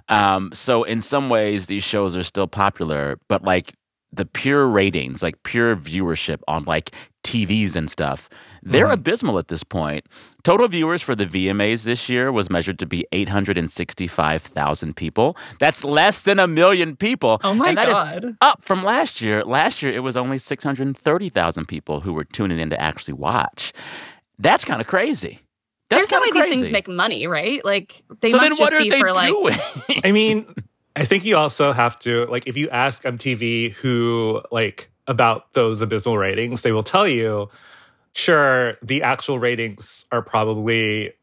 Um, 0.09 0.51
so, 0.53 0.83
in 0.83 1.01
some 1.01 1.29
ways, 1.29 1.67
these 1.67 1.83
shows 1.83 2.15
are 2.15 2.23
still 2.23 2.47
popular, 2.47 3.19
but 3.27 3.43
like 3.43 3.73
the 4.11 4.25
pure 4.25 4.67
ratings, 4.67 5.21
like 5.21 5.41
pure 5.43 5.75
viewership 5.75 6.39
on 6.47 6.63
like 6.63 6.91
TVs 7.23 7.75
and 7.75 7.89
stuff, 7.91 8.29
they're 8.63 8.89
abysmal 8.89 9.37
at 9.37 9.49
this 9.49 9.63
point. 9.63 10.05
Total 10.43 10.67
viewers 10.67 11.01
for 11.01 11.15
the 11.15 11.25
VMAs 11.25 11.83
this 11.83 12.07
year 12.07 12.31
was 12.31 12.49
measured 12.49 12.79
to 12.79 12.85
be 12.85 13.05
865,000 13.11 14.95
people. 14.95 15.37
That's 15.59 15.83
less 15.83 16.21
than 16.21 16.39
a 16.39 16.47
million 16.47 16.95
people. 16.95 17.39
Oh 17.43 17.53
my 17.53 17.69
and 17.69 17.77
that 17.77 17.89
is 17.89 17.93
God. 17.93 18.37
up 18.41 18.63
from 18.63 18.83
last 18.83 19.21
year. 19.21 19.43
Last 19.43 19.81
year, 19.81 19.91
it 19.93 19.99
was 19.99 20.15
only 20.15 20.37
630,000 20.37 21.65
people 21.65 22.01
who 22.01 22.13
were 22.13 22.23
tuning 22.23 22.59
in 22.59 22.69
to 22.69 22.81
actually 22.81 23.13
watch. 23.13 23.73
That's 24.39 24.63
kind 24.63 24.79
of 24.79 24.87
crazy. 24.87 25.39
That's 25.89 26.07
There's 26.07 26.11
no 26.11 26.21
way 26.21 26.29
of 26.29 26.33
these 26.33 26.59
things 26.59 26.71
make 26.71 26.87
money, 26.87 27.27
right? 27.27 27.63
Like 27.63 28.03
they 28.19 28.29
so 28.31 28.37
must 28.37 28.49
then 28.49 28.57
what 28.57 28.71
just 28.71 28.73
are 28.73 28.83
be 28.83 28.89
they 28.89 28.99
for 28.99 29.13
like 29.13 29.29
doing? 29.29 29.55
I 30.03 30.11
mean, 30.11 30.53
I 30.95 31.05
think 31.05 31.23
you 31.23 31.37
also 31.37 31.71
have 31.71 31.97
to 31.99 32.25
like 32.25 32.47
if 32.47 32.57
you 32.57 32.69
ask 32.69 33.03
MTV 33.03 33.71
who 33.73 34.41
like 34.51 34.89
about 35.07 35.53
those 35.53 35.81
abysmal 35.81 36.17
ratings, 36.17 36.61
they 36.61 36.73
will 36.73 36.83
tell 36.83 37.07
you, 37.07 37.49
sure, 38.13 38.77
the 38.81 39.03
actual 39.03 39.39
ratings 39.39 40.05
are 40.11 40.21
probably 40.21 41.13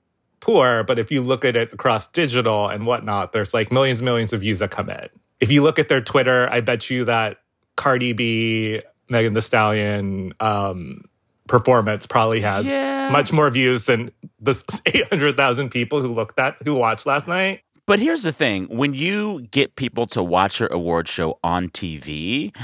poor, 0.41 0.85
but 0.85 0.99
if 0.99 1.11
you 1.11 1.21
look 1.23 1.45
at 1.45 1.57
it 1.57 1.73
across 1.73 2.07
digital 2.09 2.69
and 2.69 2.87
whatnot, 2.87 3.33
there's 3.33 3.55
like 3.55 3.73
millions 3.73 4.01
and 4.01 4.05
millions 4.05 4.33
of 4.33 4.41
views 4.41 4.59
that 4.61 4.71
come 4.71 4.91
in. 4.91 5.09
If 5.41 5.51
you 5.51 5.63
look 5.63 5.79
at 5.79 5.89
their 5.89 6.01
Twitter, 6.01 6.49
I 6.51 6.61
bet 6.61 6.89
you 6.91 7.05
that 7.07 7.39
Cardi 7.77 8.13
B, 8.13 8.81
Megan 9.09 9.35
Thee 9.35 9.41
Stallion, 9.41 10.33
um, 10.41 11.05
performance 11.49 12.07
probably 12.07 12.41
has 12.41 12.67
Yeah. 12.67 13.11
much 13.11 13.33
more 13.33 13.51
views 13.51 13.87
than 13.87 14.11
the 14.41 14.55
800,000 14.87 15.71
people 15.71 16.01
who 16.01 16.15
looked 16.15 16.39
at 16.39 16.57
who 16.65 16.75
watched 16.75 17.07
last 17.07 17.29
night. 17.29 17.61
But 17.87 17.99
here's 17.99 18.23
the 18.23 18.33
thing 18.33 18.65
when 18.67 18.95
you 18.95 19.47
get 19.51 19.77
people 19.77 20.07
to 20.09 20.23
watch 20.23 20.59
your 20.61 20.71
award 20.73 21.07
show 21.07 21.39
on 21.45 21.69
TV, 21.69 22.55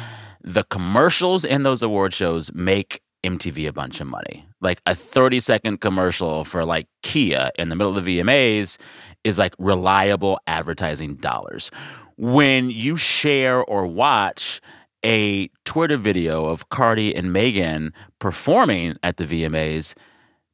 the 0.42 0.64
commercials 0.64 1.44
in 1.44 1.62
those 1.62 1.82
award 1.82 2.14
shows 2.14 2.50
make 2.54 3.02
MTV 3.22 3.68
a 3.68 3.72
bunch 3.72 4.00
of 4.00 4.06
money. 4.06 4.46
Like 4.62 4.80
a 4.86 4.94
30 4.94 5.40
second 5.40 5.82
commercial 5.82 6.44
for 6.44 6.64
like 6.64 6.86
Kia 7.02 7.50
in 7.58 7.68
the 7.68 7.76
middle 7.76 7.98
of 7.98 8.04
the 8.04 8.18
VMAs 8.20 8.78
is 9.24 9.38
like 9.38 9.54
reliable 9.58 10.40
advertising 10.46 11.16
dollars. 11.16 11.70
When 12.16 12.70
you 12.70 12.96
share 12.96 13.62
or 13.62 13.86
watch 13.86 14.62
a 15.04 15.48
Twitter 15.64 15.96
video 15.96 16.46
of 16.46 16.68
Cardi 16.68 17.14
and 17.14 17.32
Megan 17.32 17.92
performing 18.18 18.96
at 19.02 19.16
the 19.16 19.24
VMAs, 19.24 19.94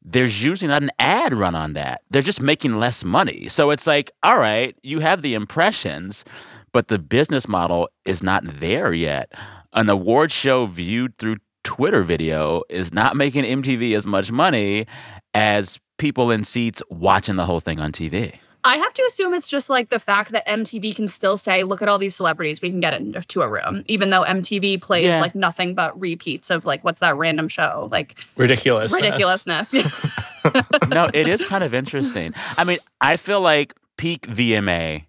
there's 0.02 0.44
usually 0.44 0.68
not 0.68 0.82
an 0.82 0.90
ad 0.98 1.34
run 1.34 1.54
on 1.54 1.72
that. 1.72 2.02
They're 2.10 2.22
just 2.22 2.40
making 2.40 2.78
less 2.78 3.02
money. 3.02 3.48
So 3.48 3.70
it's 3.70 3.86
like, 3.86 4.12
all 4.22 4.38
right, 4.38 4.76
you 4.82 5.00
have 5.00 5.22
the 5.22 5.34
impressions, 5.34 6.24
but 6.72 6.88
the 6.88 6.98
business 6.98 7.48
model 7.48 7.88
is 8.04 8.22
not 8.22 8.44
there 8.60 8.92
yet. 8.92 9.32
An 9.72 9.88
award 9.90 10.30
show 10.30 10.66
viewed 10.66 11.16
through 11.16 11.36
Twitter 11.64 12.04
video 12.04 12.62
is 12.68 12.94
not 12.94 13.16
making 13.16 13.42
MTV 13.42 13.96
as 13.96 14.06
much 14.06 14.30
money 14.30 14.86
as 15.34 15.80
people 15.98 16.30
in 16.30 16.44
seats 16.44 16.80
watching 16.88 17.34
the 17.36 17.44
whole 17.44 17.60
thing 17.60 17.80
on 17.80 17.90
TV. 17.90 18.38
I 18.66 18.78
have 18.78 18.92
to 18.94 19.02
assume 19.04 19.32
it's 19.32 19.48
just 19.48 19.70
like 19.70 19.90
the 19.90 19.98
fact 20.00 20.32
that 20.32 20.44
MTV 20.46 20.96
can 20.96 21.06
still 21.06 21.36
say, 21.36 21.62
look 21.62 21.82
at 21.82 21.88
all 21.88 21.98
these 21.98 22.16
celebrities 22.16 22.60
we 22.60 22.68
can 22.70 22.80
get 22.80 22.94
into 22.94 23.40
a 23.42 23.48
room, 23.48 23.84
even 23.86 24.10
though 24.10 24.24
MTV 24.24 24.82
plays 24.82 25.04
Yeah. 25.04 25.20
like 25.20 25.36
nothing 25.36 25.74
but 25.74 25.98
repeats 26.00 26.50
of 26.50 26.64
like, 26.64 26.82
what's 26.82 27.00
that 27.00 27.16
random 27.16 27.46
show? 27.48 27.88
Like 27.92 28.18
Ridiculous. 28.36 28.92
ridiculousness. 28.92 29.72
no, 30.88 31.08
it 31.14 31.28
is 31.28 31.44
kind 31.44 31.62
of 31.62 31.72
interesting. 31.74 32.34
I 32.58 32.64
mean, 32.64 32.78
I 33.00 33.16
feel 33.16 33.40
like 33.40 33.72
peak 33.96 34.26
VMA 34.26 35.04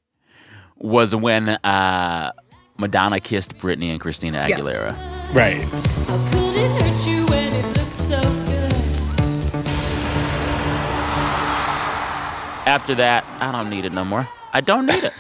was 0.78 1.16
when 1.16 1.50
uh, 1.50 2.32
Madonna 2.78 3.20
kissed 3.20 3.58
Britney 3.58 3.88
and 3.90 4.00
Christina 4.00 4.46
Yes. 4.48 4.60
Aguilera. 4.62 4.96
Right. 5.34 5.64
After 12.68 12.96
that, 12.96 13.24
I 13.40 13.54
don't 13.54 13.70
need 13.70 13.86
it 13.86 13.94
no 13.94 14.04
more. 14.04 14.28
I 14.52 14.60
don't 14.60 14.88
need 14.88 15.02
it. 15.02 15.14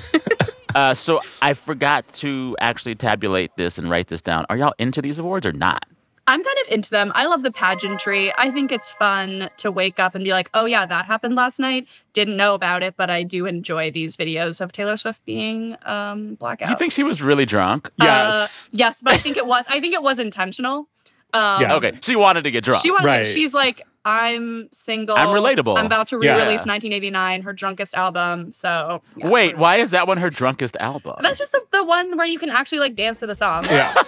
uh, 0.75 0.93
so 0.93 1.21
I 1.41 1.53
forgot 1.53 2.05
to 2.15 2.57
actually 2.60 2.95
tabulate 2.95 3.55
this 3.55 3.77
and 3.77 3.89
write 3.89 4.07
this 4.07 4.21
down. 4.21 4.45
Are 4.49 4.57
y'all 4.57 4.73
into 4.79 5.01
these 5.01 5.17
awards 5.17 5.45
or 5.45 5.53
not? 5.53 5.86
I'm 6.27 6.43
kind 6.43 6.57
of 6.65 6.73
into 6.73 6.89
them. 6.89 7.13
I 7.15 7.25
love 7.25 7.43
the 7.43 7.51
pageantry. 7.51 8.33
I 8.38 8.51
think 8.51 8.73
it's 8.73 8.91
fun 8.91 9.49
to 9.60 9.71
wake 9.71 9.97
up 9.97 10.13
and 10.13 10.25
be 10.25 10.31
like, 10.31 10.49
oh, 10.53 10.65
yeah, 10.65 10.86
that 10.88 11.05
happened 11.05 11.36
last 11.36 11.57
night. 11.57 11.88
Didn't 12.12 12.36
know 12.36 12.53
about 12.53 12.83
it, 12.83 12.95
but 12.97 13.10
I 13.10 13.23
do 13.23 13.45
enjoy 13.45 13.91
these 13.91 14.17
videos 14.17 14.60
of 14.60 14.73
Taylor 14.73 14.97
Swift 14.97 15.23
being 15.23 15.77
um, 15.86 16.36
blackout. 16.36 16.69
You 16.69 16.75
think 16.75 16.91
she 16.91 17.03
was 17.03 17.21
really 17.21 17.45
drunk? 17.45 17.88
Uh, 18.01 18.03
Yes. 18.03 18.69
yes, 18.73 19.01
but 19.01 19.13
I 19.13 19.17
think 19.19 19.38
it 19.38 19.45
was. 19.45 19.63
I 19.69 19.79
think 19.79 19.93
it 19.93 20.03
was 20.03 20.19
intentional. 20.19 20.89
Um, 21.33 21.62
Yeah. 21.62 21.75
Okay, 21.75 21.97
she 22.01 22.17
wanted 22.17 22.43
to 22.43 22.51
get 22.51 22.65
drunk. 22.65 22.81
She 22.81 22.91
was. 22.91 23.05
Right. 23.05 23.25
She's 23.25 23.53
like, 23.53 23.83
I'm 24.08 24.70
single. 24.72 25.17
I'm 25.17 25.28
relatable. 25.28 25.78
I'm 25.78 25.86
about 25.86 26.08
to 26.08 26.17
re-release 26.17 26.65
1989, 26.65 27.41
her 27.41 27.52
drunkest 27.52 27.93
album. 27.93 28.54
So 28.54 29.02
yeah. 29.17 29.28
Wait, 29.28 29.58
why 29.58 29.78
is 29.78 29.91
that 29.91 30.08
one 30.08 30.17
her 30.17 30.30
drunkest 30.30 30.78
album? 30.78 31.17
That's 31.22 31.38
just 31.38 31.52
the, 31.52 31.62
the 31.74 31.84
one 31.84 32.15
where 32.15 32.26
you 32.26 32.39
can 32.39 32.50
actually 32.50 32.80
like 32.80 32.96
dance 32.96 33.20
to 33.20 33.28
the 33.28 33.36
song. 33.36 33.65
yeah. 33.65 33.93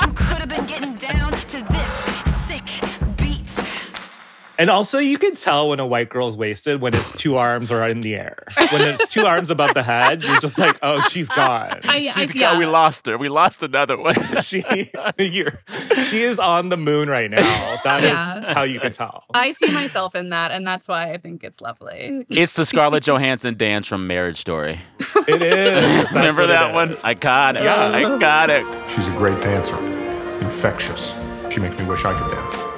You 0.00 0.12
could 0.12 0.38
have 0.38 0.48
been 0.48 0.64
getting 0.66 0.94
down 0.96 1.33
And 4.56 4.70
also, 4.70 4.98
you 4.98 5.18
can 5.18 5.34
tell 5.34 5.70
when 5.70 5.80
a 5.80 5.86
white 5.86 6.08
girl's 6.08 6.36
wasted 6.36 6.80
when 6.80 6.94
it's 6.94 7.10
two 7.12 7.36
arms 7.36 7.72
are 7.72 7.88
in 7.88 8.02
the 8.02 8.14
air. 8.14 8.44
When 8.70 8.82
it's 8.82 9.08
two 9.08 9.26
arms 9.26 9.50
above 9.50 9.74
the 9.74 9.82
head, 9.82 10.22
you're 10.22 10.38
just 10.38 10.58
like, 10.58 10.78
oh, 10.82 11.00
she's 11.08 11.28
gone. 11.28 11.80
I, 11.84 11.96
I, 11.96 12.06
She's 12.10 12.34
yeah. 12.34 12.52
go- 12.52 12.58
we 12.60 12.66
lost 12.66 13.06
her. 13.06 13.18
We 13.18 13.28
lost 13.28 13.62
another 13.64 13.98
one. 13.98 14.14
she, 14.42 14.62
you're, 15.18 15.60
she 16.04 16.22
is 16.22 16.38
on 16.38 16.68
the 16.68 16.76
moon 16.76 17.08
right 17.08 17.30
now. 17.30 17.76
That 17.82 18.04
is 18.04 18.10
Yeah. 18.10 18.54
how 18.54 18.62
you 18.62 18.78
can 18.78 18.92
tell. 18.92 19.24
I 19.34 19.50
see 19.52 19.72
myself 19.72 20.14
in 20.14 20.28
that, 20.30 20.52
and 20.52 20.64
that's 20.66 20.86
why 20.86 21.10
I 21.12 21.18
think 21.18 21.42
it's 21.42 21.60
lovely. 21.60 22.24
it's 22.30 22.52
the 22.52 22.64
Scarlett 22.64 23.02
Johansson 23.04 23.56
dance 23.56 23.86
from 23.88 24.06
Marriage 24.06 24.38
Story. 24.38 24.78
It 25.26 25.42
is. 25.42 26.12
Remember 26.12 26.46
that 26.46 26.72
one? 26.72 26.90
is. 26.92 27.02
I 27.02 27.14
got 27.14 27.56
it. 27.56 27.64
Yeah. 27.64 27.88
I 27.88 28.18
got 28.18 28.50
it. 28.50 28.64
She's 28.90 29.08
a 29.08 29.12
great 29.12 29.42
dancer. 29.42 29.76
Infectious. 30.40 31.12
She 31.50 31.58
makes 31.60 31.76
me 31.78 31.86
wish 31.86 32.04
I 32.04 32.16
could 32.16 32.30
dance. 32.30 32.73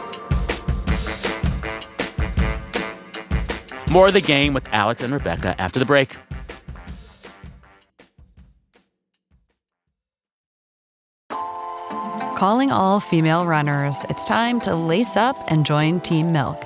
More 3.91 4.09
of 4.09 4.15
the 4.15 4.21
game 4.21 4.53
with 4.53 4.67
Alex 4.73 5.03
and 5.03 5.13
Rebecca 5.13 5.55
after 5.61 5.79
the 5.79 5.85
break. 5.85 6.17
Calling 12.37 12.71
all 12.71 13.01
female 13.01 13.47
runners, 13.47 14.05
it's 14.11 14.27
time 14.27 14.61
to 14.61 14.75
lace 14.75 15.17
up 15.17 15.37
and 15.51 15.65
join 15.65 16.01
Team 16.01 16.33
Milk. 16.33 16.63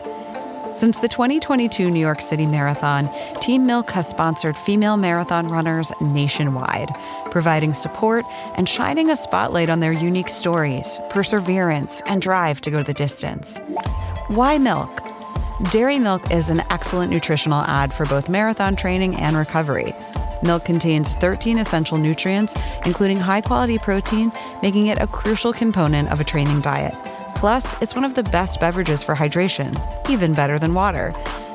Since 0.74 0.98
the 0.98 1.08
2022 1.08 1.90
New 1.90 2.00
York 2.00 2.20
City 2.20 2.46
Marathon, 2.46 3.08
Team 3.40 3.66
Milk 3.66 3.90
has 3.90 4.08
sponsored 4.08 4.56
female 4.56 4.96
marathon 4.96 5.48
runners 5.48 5.92
nationwide, 6.00 6.88
providing 7.30 7.74
support 7.74 8.24
and 8.56 8.68
shining 8.68 9.10
a 9.10 9.16
spotlight 9.16 9.68
on 9.68 9.80
their 9.80 9.92
unique 9.92 10.30
stories, 10.30 10.98
perseverance, 11.10 12.02
and 12.06 12.22
drive 12.22 12.60
to 12.62 12.70
go 12.70 12.82
the 12.82 12.94
distance. 12.94 13.58
Why 14.28 14.58
milk? 14.58 15.09
Dairy 15.68 15.98
milk 15.98 16.30
is 16.32 16.48
an 16.48 16.60
excellent 16.70 17.12
nutritional 17.12 17.60
ad 17.60 17.92
for 17.92 18.06
both 18.06 18.30
marathon 18.30 18.74
training 18.74 19.16
and 19.16 19.36
recovery. 19.36 19.94
Milk 20.42 20.64
contains 20.64 21.12
13 21.16 21.58
essential 21.58 21.98
nutrients, 21.98 22.56
including 22.86 23.18
high 23.18 23.42
quality 23.42 23.76
protein, 23.76 24.32
making 24.62 24.86
it 24.86 24.98
a 24.98 25.06
crucial 25.06 25.52
component 25.52 26.10
of 26.10 26.18
a 26.18 26.24
training 26.24 26.62
diet. 26.62 26.94
Plus, 27.36 27.80
it's 27.82 27.94
one 27.94 28.04
of 28.04 28.14
the 28.14 28.22
best 28.22 28.58
beverages 28.58 29.02
for 29.02 29.14
hydration, 29.14 29.78
even 30.08 30.32
better 30.32 30.58
than 30.58 30.72
water. 30.72 31.12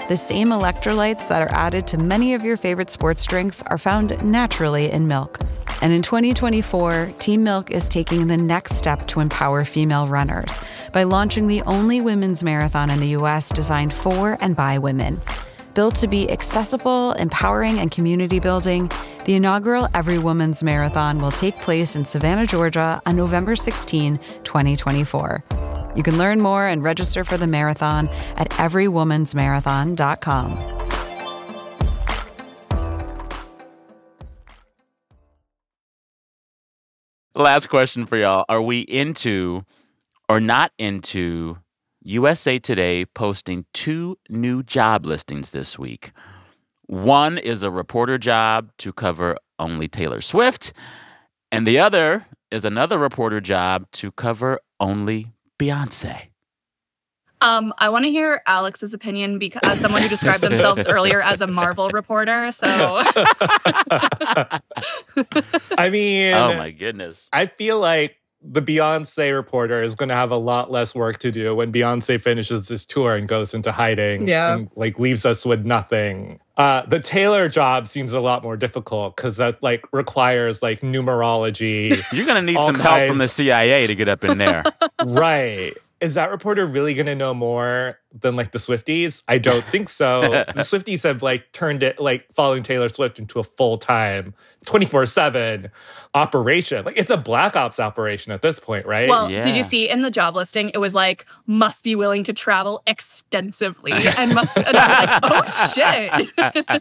The 0.07 0.17
same 0.17 0.49
electrolytes 0.49 1.27
that 1.29 1.41
are 1.41 1.51
added 1.51 1.87
to 1.87 1.97
many 1.97 2.35
of 2.35 2.43
your 2.43 2.57
favorite 2.57 2.91
sports 2.91 3.25
drinks 3.25 3.63
are 3.63 3.79
found 3.79 4.23
naturally 4.23 4.91
in 4.91 5.07
milk. 5.07 5.39
And 5.81 5.93
in 5.93 6.01
2024, 6.01 7.13
Team 7.19 7.43
Milk 7.43 7.71
is 7.71 7.89
taking 7.89 8.27
the 8.27 8.37
next 8.37 8.75
step 8.75 9.07
to 9.07 9.19
empower 9.19 9.65
female 9.65 10.07
runners 10.07 10.59
by 10.93 11.03
launching 11.03 11.47
the 11.47 11.61
only 11.63 12.01
women's 12.01 12.43
marathon 12.43 12.89
in 12.89 12.99
the 12.99 13.09
US 13.09 13.49
designed 13.49 13.93
for 13.93 14.37
and 14.41 14.55
by 14.55 14.77
women. 14.77 15.21
Built 15.75 15.95
to 15.95 16.07
be 16.07 16.31
accessible, 16.31 17.11
empowering, 17.13 17.79
and 17.79 17.91
community 17.91 18.39
building, 18.39 18.89
the 19.25 19.35
inaugural 19.35 19.89
Every 19.93 20.17
Woman's 20.17 20.63
Marathon 20.63 21.19
will 21.19 21.31
take 21.31 21.59
place 21.59 21.97
in 21.97 22.05
Savannah, 22.05 22.45
Georgia 22.45 23.01
on 23.05 23.17
November 23.17 23.57
16, 23.57 24.17
2024. 24.43 25.43
You 25.95 26.03
can 26.03 26.17
learn 26.17 26.39
more 26.39 26.65
and 26.65 26.81
register 26.81 27.25
for 27.25 27.37
the 27.37 27.47
marathon 27.47 28.07
at 28.37 28.51
everywomansmarathon.com. 28.51 30.84
Last 37.37 37.67
question 37.67 38.05
for 38.05 38.15
y'all. 38.15 38.45
Are 38.47 38.61
we 38.61 38.79
into 38.79 39.65
or 40.29 40.39
not 40.39 40.71
into 40.77 41.57
USA 42.01 42.59
Today 42.59 43.03
posting 43.03 43.65
two 43.73 44.17
new 44.29 44.63
job 44.63 45.05
listings 45.05 45.49
this 45.49 45.77
week? 45.77 46.13
One 46.85 47.37
is 47.37 47.61
a 47.61 47.69
reporter 47.69 48.17
job 48.17 48.71
to 48.77 48.93
cover 48.93 49.37
only 49.59 49.89
Taylor 49.89 50.21
Swift, 50.21 50.71
and 51.51 51.67
the 51.67 51.77
other 51.77 52.25
is 52.51 52.63
another 52.63 52.97
reporter 52.97 53.41
job 53.41 53.85
to 53.91 54.13
cover 54.13 54.61
only 54.79 55.33
Beyonce. 55.59 56.27
Um, 57.41 57.73
I 57.77 57.89
want 57.89 58.05
to 58.05 58.11
hear 58.11 58.41
Alex's 58.47 58.93
opinion 58.93 59.37
because 59.39 59.61
as 59.65 59.79
someone 59.79 60.01
who 60.01 60.07
described 60.09 60.41
themselves 60.43 60.87
earlier 60.89 61.21
as 61.21 61.41
a 61.41 61.47
Marvel 61.47 61.89
reporter. 61.89 62.51
So 62.51 62.65
I 65.77 65.89
mean, 65.91 66.33
Oh 66.33 66.55
my 66.57 66.71
goodness. 66.71 67.29
I 67.31 67.45
feel 67.47 67.79
like 67.79 68.17
the 68.47 68.61
Beyonce 68.61 69.33
reporter 69.33 69.81
is 69.81 69.95
going 69.95 70.09
to 70.09 70.15
have 70.15 70.29
a 70.31 70.37
lot 70.37 70.69
less 70.69 70.93
work 70.93 71.17
to 71.19 71.31
do 71.31 71.55
when 71.55 71.71
Beyonce 71.73 72.21
finishes 72.21 72.67
this 72.67 72.85
tour 72.85 73.15
and 73.15 73.27
goes 73.27 73.53
into 73.55 73.71
hiding 73.71 74.27
Yeah. 74.27 74.53
and 74.55 74.69
like 74.75 74.99
leaves 74.99 75.25
us 75.25 75.45
with 75.45 75.65
nothing. 75.65 76.39
Uh, 76.55 76.85
the 76.85 76.99
Taylor 76.99 77.49
job 77.49 77.87
seems 77.87 78.13
a 78.13 78.19
lot 78.19 78.43
more 78.43 78.55
difficult 78.55 79.15
because 79.17 79.37
that 79.37 79.61
like 79.63 79.85
requires 79.91 80.61
like 80.61 80.81
numerology. 80.81 81.89
You're 82.13 82.25
going 82.27 82.37
to 82.37 82.41
need 82.51 82.57
All 82.57 82.63
some 82.67 82.75
help 82.75 83.07
from 83.07 83.17
the 83.17 83.27
CIA 83.27 83.87
to 83.87 83.95
get 83.95 84.07
up 84.09 84.23
in 84.23 84.37
there. 84.37 84.63
right. 85.03 85.73
Is 86.05 86.13
that 86.13 86.29
reporter 86.29 86.67
really 86.67 86.93
going 86.93 87.07
to 87.07 87.15
know 87.15 87.33
more 87.33 87.97
than 88.21 88.35
like 88.35 88.51
the 88.51 88.59
Swifties? 88.59 89.23
I 89.27 89.37
don't 89.37 89.63
think 89.65 89.89
so. 89.89 90.21
the 90.21 90.45
Swifties 90.57 91.03
have 91.03 91.21
like 91.23 91.51
turned 91.51 91.83
it 91.83 91.99
like 91.99 92.25
following 92.33 92.63
Taylor 92.63 92.89
Swift 92.89 93.19
into 93.19 93.39
a 93.39 93.43
full 93.43 93.77
time 93.77 94.33
24 94.65 95.05
7 95.05 95.69
operation. 96.13 96.85
Like 96.85 96.97
it's 96.97 97.11
a 97.11 97.17
black 97.17 97.55
ops 97.55 97.79
operation 97.79 98.31
at 98.31 98.41
this 98.41 98.59
point, 98.59 98.85
right? 98.85 99.07
Well, 99.09 99.29
Yeah. 99.29 99.41
did 99.41 99.55
you 99.55 99.63
see 99.63 99.89
in 99.89 100.01
the 100.01 100.09
job 100.09 100.35
listing? 100.35 100.69
It 100.73 100.77
was 100.79 100.93
like 100.93 101.25
must 101.45 101.83
be 101.83 101.95
willing 101.95 102.23
to 102.23 102.33
travel 102.33 102.81
extensively 102.87 103.91
and 104.17 104.33
must. 104.33 104.57
And 104.57 104.75
I 104.77 105.21
was 105.21 106.27
like, 106.37 106.53
oh 106.53 106.71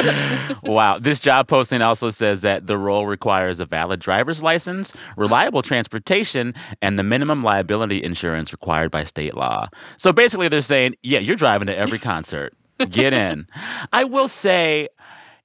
shit. 0.00 0.60
wow. 0.64 0.98
This 0.98 1.20
job 1.20 1.48
posting 1.48 1.82
also 1.82 2.10
says 2.10 2.40
that 2.40 2.66
the 2.66 2.78
role 2.78 3.06
requires 3.06 3.60
a 3.60 3.66
valid 3.66 4.00
driver's 4.00 4.42
license, 4.42 4.92
reliable 5.16 5.62
transportation, 5.62 6.54
and 6.82 6.98
the 6.98 7.02
minimum 7.02 7.44
liability 7.44 8.02
insurance 8.02 8.52
required 8.52 8.90
by 8.90 9.04
state 9.04 9.34
law. 9.36 9.68
So 9.96 10.12
basically, 10.12 10.48
they're 10.48 10.62
saying, 10.70 10.94
yeah, 11.02 11.18
you're 11.18 11.36
driving 11.36 11.66
to 11.66 11.76
every 11.76 11.98
concert. 12.12 12.54
Get 12.88 13.12
in. 13.12 13.46
I 13.92 14.04
will 14.04 14.28
say, 14.28 14.88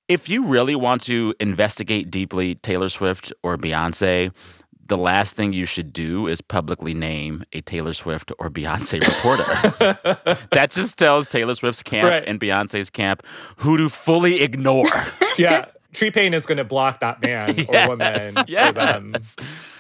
if 0.08 0.30
you 0.30 0.46
really 0.46 0.76
want 0.76 1.02
to 1.04 1.34
investigate 1.40 2.10
deeply 2.10 2.56
Taylor 2.56 2.88
Swift 2.90 3.34
or 3.44 3.58
Beyonce, 3.58 4.32
the 4.88 4.98
last 4.98 5.36
thing 5.36 5.52
you 5.52 5.66
should 5.66 5.92
do 5.92 6.28
is 6.28 6.42
publicly 6.42 6.94
name 6.94 7.44
a 7.54 7.60
Taylor 7.62 7.92
Swift 7.94 8.32
or 8.40 8.50
Beyonce 8.52 9.02
reporter. 9.02 10.38
that 10.54 10.70
just 10.72 10.98
tells 10.98 11.28
Taylor 11.28 11.56
Swift's 11.56 11.82
camp 11.84 12.08
Right. 12.10 12.24
and 12.26 12.40
Beyonce's 12.40 12.90
camp 12.92 13.24
who 13.58 13.78
to 13.78 13.90
fully 13.90 14.42
ignore. 14.42 14.86
yeah. 15.38 15.66
Tree 15.92 16.12
Paine 16.12 16.34
is 16.34 16.46
going 16.46 16.58
to 16.60 16.64
block 16.66 17.00
that 17.00 17.22
man 17.22 17.50
or 17.68 17.88
woman 17.88 18.14
for 18.14 18.44
them. 18.44 18.46
yes. 18.48 19.36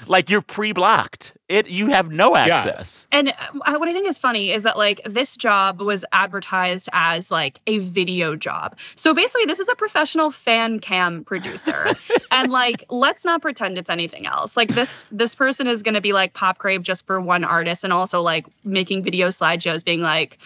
Like 0.08 0.30
you're 0.30 0.42
pre-blocked. 0.42 1.35
It 1.48 1.70
you 1.70 1.88
have 1.88 2.10
no 2.12 2.36
access. 2.36 3.08
Yeah. 3.12 3.20
And 3.20 3.30
uh, 3.30 3.78
what 3.78 3.88
I 3.88 3.94
think 3.94 4.08
is 4.08 4.18
funny 4.18 4.52
is 4.52 4.64
that 4.64 4.78
like 4.78 5.00
this 5.06 5.38
job 5.38 5.80
was 5.80 6.04
advertised 6.12 6.90
as 6.92 7.30
like 7.30 7.60
a 7.68 7.78
video 7.80 8.36
job. 8.36 8.80
So 8.96 9.14
basically, 9.14 9.46
this 9.46 9.60
is 9.60 9.70
a 9.70 9.76
professional 9.76 10.32
fan 10.32 10.80
cam 10.80 11.24
producer, 11.24 11.94
and 12.32 12.52
like 12.52 12.84
let's 12.90 13.24
not 13.24 13.44
pretend 13.44 13.78
it's 13.78 13.92
anything 13.92 14.26
else. 14.26 14.58
Like 14.58 14.70
this 14.70 15.06
this 15.12 15.36
person 15.36 15.68
is 15.68 15.84
going 15.84 15.94
to 15.94 16.02
be 16.02 16.14
like 16.14 16.34
pop 16.34 16.58
crave 16.58 16.82
just 16.82 17.06
for 17.06 17.22
one 17.22 17.44
artist, 17.44 17.84
and 17.84 17.94
also 17.94 18.22
like 18.22 18.48
making 18.64 19.04
video 19.04 19.28
slideshows, 19.28 19.86
being 19.86 20.02
like. 20.02 20.40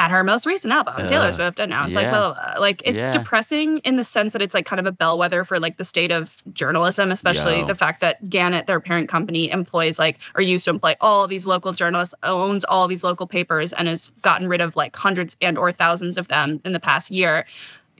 At 0.00 0.10
her 0.10 0.24
most 0.24 0.46
recent 0.46 0.72
album, 0.72 1.06
Taylor 1.08 1.26
Uh, 1.26 1.32
Swift 1.32 1.58
announced, 1.58 1.94
like, 1.94 2.04
yeah. 2.04 2.10
blah, 2.10 2.32
blah. 2.32 2.54
like 2.58 2.80
it's 2.86 2.96
Yeah. 2.96 3.10
depressing 3.10 3.78
in 3.78 3.96
the 3.96 4.02
sense 4.04 4.32
that 4.32 4.40
it's 4.40 4.54
like 4.54 4.64
kind 4.64 4.80
of 4.80 4.86
a 4.86 4.92
bellwether 4.92 5.44
for 5.44 5.60
like 5.60 5.76
the 5.76 5.84
state 5.84 6.10
of 6.10 6.42
journalism, 6.54 7.12
especially 7.12 7.60
Yo. 7.60 7.66
the 7.66 7.74
fact 7.74 8.00
that 8.00 8.30
Gannett, 8.30 8.66
their 8.66 8.80
parent 8.80 9.10
company, 9.10 9.50
employs 9.50 9.98
like 9.98 10.18
or 10.34 10.40
used 10.40 10.64
to 10.64 10.70
employ 10.70 10.94
all 11.02 11.28
these 11.28 11.44
local 11.46 11.74
journalists, 11.74 12.14
owns 12.22 12.64
all 12.64 12.88
these 12.88 13.04
local 13.04 13.26
papers, 13.26 13.74
and 13.74 13.88
has 13.88 14.10
gotten 14.22 14.48
rid 14.48 14.62
of 14.62 14.74
like 14.74 14.96
hundreds 14.96 15.36
and 15.42 15.58
or 15.58 15.70
thousands 15.70 16.16
of 16.16 16.28
them 16.28 16.62
in 16.64 16.72
the 16.72 16.80
past 16.80 17.10
year, 17.10 17.44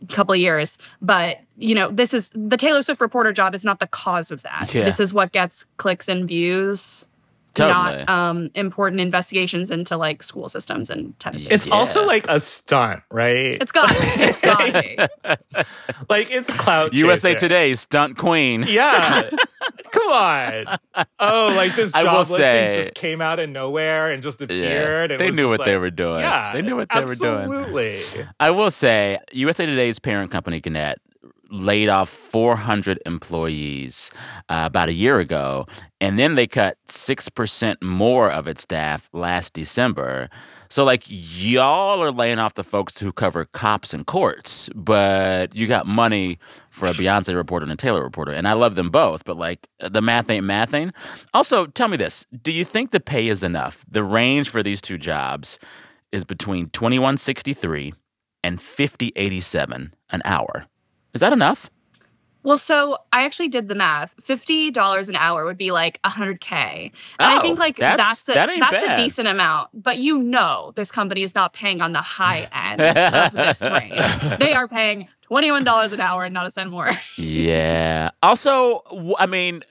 couple 0.09 0.33
of 0.33 0.41
years. 0.41 0.79
But 1.03 1.41
you 1.59 1.75
know, 1.75 1.91
this 1.91 2.15
is 2.15 2.31
the 2.35 2.57
Taylor 2.57 2.83
Swift 2.83 3.03
reporter 3.03 3.35
job 3.35 3.55
is 3.55 3.63
not 3.63 3.79
the 3.79 3.87
cause 3.87 4.31
of 4.31 4.41
that. 4.41 4.73
Yeah. 4.73 4.85
This 4.85 5.01
is 5.01 5.13
what 5.13 5.33
gets 5.33 5.67
clicks 5.77 6.09
and 6.09 6.27
views. 6.27 7.05
Totally. 7.61 8.05
Not 8.05 8.09
um, 8.09 8.51
important 8.55 9.01
investigations 9.01 9.70
into 9.70 9.96
like 9.96 10.23
school 10.23 10.49
systems 10.49 10.90
in 10.90 11.12
Tennessee. 11.18 11.49
It's 11.55 11.66
Yeah. 11.66 11.75
also 11.75 12.07
like 12.07 12.27
a 12.29 12.40
stunt, 12.40 13.03
right? 13.11 13.61
it's 13.61 13.73
got 13.73 13.88
it's 13.92 14.40
got 14.40 14.75
me. 14.75 14.96
like 16.09 16.31
it's 16.31 16.53
clout. 16.55 16.92
USA 16.94 17.33
chasing. 17.35 17.38
Today 17.49 17.75
stunt 17.75 18.16
queen. 18.16 18.64
Yeah. 18.68 19.31
Come 19.92 20.12
on. 20.12 20.79
Oh, 21.18 21.53
like 21.57 21.75
this 21.75 21.92
I 21.94 22.03
job 22.05 22.12
will 22.12 22.18
listing 22.20 22.38
say- 22.38 22.83
just 22.83 22.94
came 22.94 23.20
out 23.20 23.38
of 23.38 23.49
nowhere 23.51 24.11
and 24.12 24.23
just 24.23 24.40
Yeah. 24.40 24.44
appeared. 24.46 25.11
and 25.12 25.20
They 25.20 25.31
knew 25.31 25.49
just 25.49 25.59
what 25.59 25.64
they 25.64 25.77
were 25.77 25.90
doing. 25.90 26.20
Yeah, 26.20 26.53
They 26.53 26.62
knew 26.62 26.77
what 26.77 26.88
they 26.94 27.01
were 27.05 27.14
doing. 27.14 27.40
Absolutely. 27.42 28.03
I 28.38 28.51
will 28.51 28.70
say, 28.70 29.18
USA 29.33 29.66
Today's 29.66 29.99
parent 29.99 30.31
company, 30.31 30.61
Gannett, 30.61 31.01
laid 31.51 31.89
off 31.89 32.09
400 32.09 33.01
employees 33.07 34.11
uh, 34.49 34.63
about 34.67 34.89
a 34.89 34.93
year 34.93 35.19
ago, 35.19 35.67
and 36.01 36.19
then 36.19 36.35
they 36.35 36.47
cut 36.47 36.79
6% 36.89 37.83
more 37.83 38.31
of 38.31 38.47
its 38.47 38.63
staff 38.63 39.09
last 39.13 39.53
December. 39.53 40.31
So, 40.69 40.85
like, 40.85 41.03
y'all 41.09 42.03
are 42.03 42.13
laying 42.13 42.39
off 42.39 42.55
the 42.55 42.63
folks 42.63 42.99
who 42.99 43.13
cover 43.13 43.45
cops 43.47 43.93
and 43.93 44.07
courts, 44.07 44.71
but 44.75 45.55
you 45.55 45.67
got 45.67 45.87
money 45.87 46.39
for 46.71 46.87
a 46.87 46.93
Beyonce 46.93 47.35
reporter 47.35 47.65
and 47.65 47.73
a 47.73 47.77
Taylor 47.77 48.03
reporter. 48.03 48.31
And 48.31 48.47
I 48.47 48.53
love 48.53 48.77
them 48.77 48.89
both, 48.89 49.25
but 49.25 49.37
like, 49.37 49.69
the 49.81 50.01
math 50.01 50.31
ain't 50.31 50.47
mathing. 50.47 50.93
Also, 51.35 51.67
tell 51.67 51.89
me 51.89 51.97
this 51.97 52.25
do 52.43 52.53
you 52.53 52.65
think 52.65 52.93
the 52.93 53.01
pay 53.01 53.27
is 53.27 53.43
enough? 53.43 53.85
The 53.91 54.05
range 54.05 54.49
for 54.49 54.63
these 54.63 54.81
two 54.81 54.97
jobs 54.97 55.59
is 56.13 56.25
between 56.25 56.71
2163 56.71 57.95
and 58.43 58.61
5087 58.61 59.95
an 60.11 60.23
hour. 60.25 60.67
Is 61.14 61.20
that 61.20 61.33
enough? 61.33 61.70
Well, 62.42 62.57
so 62.57 62.96
I 63.12 63.25
actually 63.25 63.49
did 63.49 63.68
the 63.68 63.75
math. 63.75 64.14
Fifty 64.23 64.70
dollars 64.70 65.11
an 65.11 65.16
hour 65.16 65.44
would 65.44 65.59
be 65.59 65.73
like 65.73 66.01
hundred 66.05 66.40
k, 66.40 66.90
and 67.18 67.31
I 67.33 67.37
Oh, 67.38 67.42
think 67.42 67.59
like 67.59 67.77
that's- 67.77 68.23
that's 68.23 68.29
a, 68.31 68.33
that 68.33 68.70
that's 68.70 68.99
a 68.99 69.03
decent 69.03 69.29
amount. 69.29 69.68
But 69.75 69.99
you 69.99 70.18
know, 70.23 70.73
this 70.75 70.90
company 70.90 71.23
is 71.23 71.35
not 71.35 71.53
paying 71.53 71.83
on 71.83 71.92
the 71.92 72.01
high 72.01 72.49
end 72.55 72.81
of 72.81 73.33
this 73.35 73.61
range. 73.61 74.38
They 74.38 74.55
are 74.55 74.66
paying 74.68 75.09
twenty 75.20 75.51
one 75.51 75.64
dollars 75.64 75.92
an 75.92 76.01
hour 76.01 76.25
and 76.25 76.33
not 76.33 76.46
a 76.46 76.51
cent 76.51 76.70
more. 76.70 76.90
Yeah. 77.18 78.09
Also, 78.23 78.83
I 79.18 79.27
mean, 79.27 79.62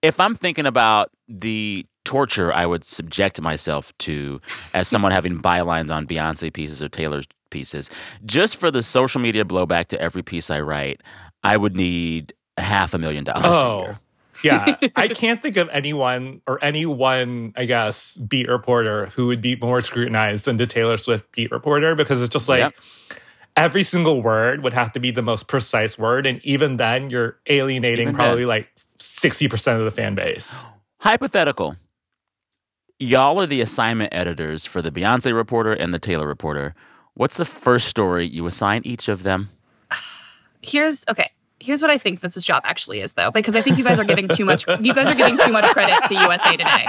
if 0.00 0.20
I'm 0.20 0.36
thinking 0.36 0.66
about 0.66 1.10
the 1.28 1.84
torture 2.04 2.52
I 2.52 2.66
would 2.66 2.84
subject 2.84 3.40
myself 3.42 3.92
to 3.98 4.40
as 4.74 4.86
someone 4.88 5.10
having 5.12 5.42
bylines 5.42 5.90
on 5.90 6.06
Beyonce 6.06 6.52
pieces 6.52 6.82
or 6.82 6.88
Taylor 6.88 7.22
pieces, 7.50 7.90
just 8.24 8.56
for 8.56 8.70
the 8.70 8.82
social 8.82 9.20
media 9.20 9.44
blowback 9.44 9.86
to 9.88 10.00
every 10.00 10.22
piece 10.22 10.50
I 10.50 10.60
write, 10.60 11.00
I 11.42 11.56
would 11.56 11.76
need 11.76 12.32
half 12.56 12.94
a 12.94 12.98
million 12.98 13.24
dollars 13.24 13.44
a 13.44 13.48
Oh. 13.48 13.82
year. 13.84 14.00
Yeah. 14.42 14.76
I 14.96 15.08
can't 15.08 15.42
think 15.42 15.56
of 15.58 15.68
anyone 15.70 16.40
or 16.46 16.58
any 16.64 16.86
one, 16.86 17.52
I 17.56 17.66
guess, 17.66 18.16
beat 18.16 18.48
reporter 18.48 19.06
who 19.14 19.26
would 19.26 19.42
be 19.42 19.56
more 19.56 19.80
scrutinized 19.82 20.46
than 20.46 20.56
the 20.56 20.66
Taylor 20.66 20.96
Swift 20.96 21.30
beat 21.32 21.50
reporter 21.50 21.94
because 21.94 22.22
it's 22.22 22.30
just 22.32 22.48
like 22.48 22.60
Yep. 22.60 22.74
every 23.56 23.82
single 23.82 24.22
word 24.22 24.62
would 24.62 24.72
have 24.72 24.92
to 24.92 25.00
be 25.00 25.10
the 25.10 25.20
most 25.22 25.46
precise 25.46 25.98
word. 25.98 26.24
And 26.26 26.40
even 26.44 26.76
then, 26.78 27.10
you're 27.10 27.38
alienating 27.48 28.04
Even 28.08 28.14
probably 28.14 28.42
then. 28.42 28.48
like 28.48 28.68
60% 28.98 29.78
of 29.78 29.84
the 29.84 29.90
fan 29.90 30.14
base. 30.14 30.64
Hypothetical. 31.00 31.76
Y'all 32.98 33.40
are 33.40 33.46
the 33.46 33.60
assignment 33.62 34.12
editors 34.14 34.66
for 34.66 34.82
the 34.82 34.90
Beyonce 34.90 35.34
reporter 35.34 35.72
and 35.72 35.92
the 35.94 35.98
Taylor 35.98 36.26
reporter. 36.26 36.74
What's 37.14 37.36
the 37.36 37.44
first 37.44 37.88
story 37.88 38.26
you 38.26 38.46
assign 38.46 38.82
each 38.84 39.08
of 39.08 39.22
them? 39.22 39.50
Here's 40.62 41.04
okay. 41.08 41.30
Here's 41.60 41.82
what 41.82 41.90
I 41.90 41.98
think 41.98 42.20
that 42.20 42.32
this 42.32 42.44
job 42.44 42.62
actually 42.64 43.00
is, 43.00 43.12
though, 43.12 43.30
because 43.30 43.54
I 43.54 43.60
think 43.60 43.76
you 43.78 43.84
guys 43.84 43.98
are 43.98 44.04
giving 44.04 44.28
too 44.28 44.44
much. 44.44 44.66
You 44.80 44.94
guys 44.94 45.06
are 45.06 45.14
giving 45.14 45.36
too 45.38 45.52
much 45.52 45.64
credit 45.66 46.02
to 46.08 46.14
USA 46.14 46.52
Today. 46.56 46.86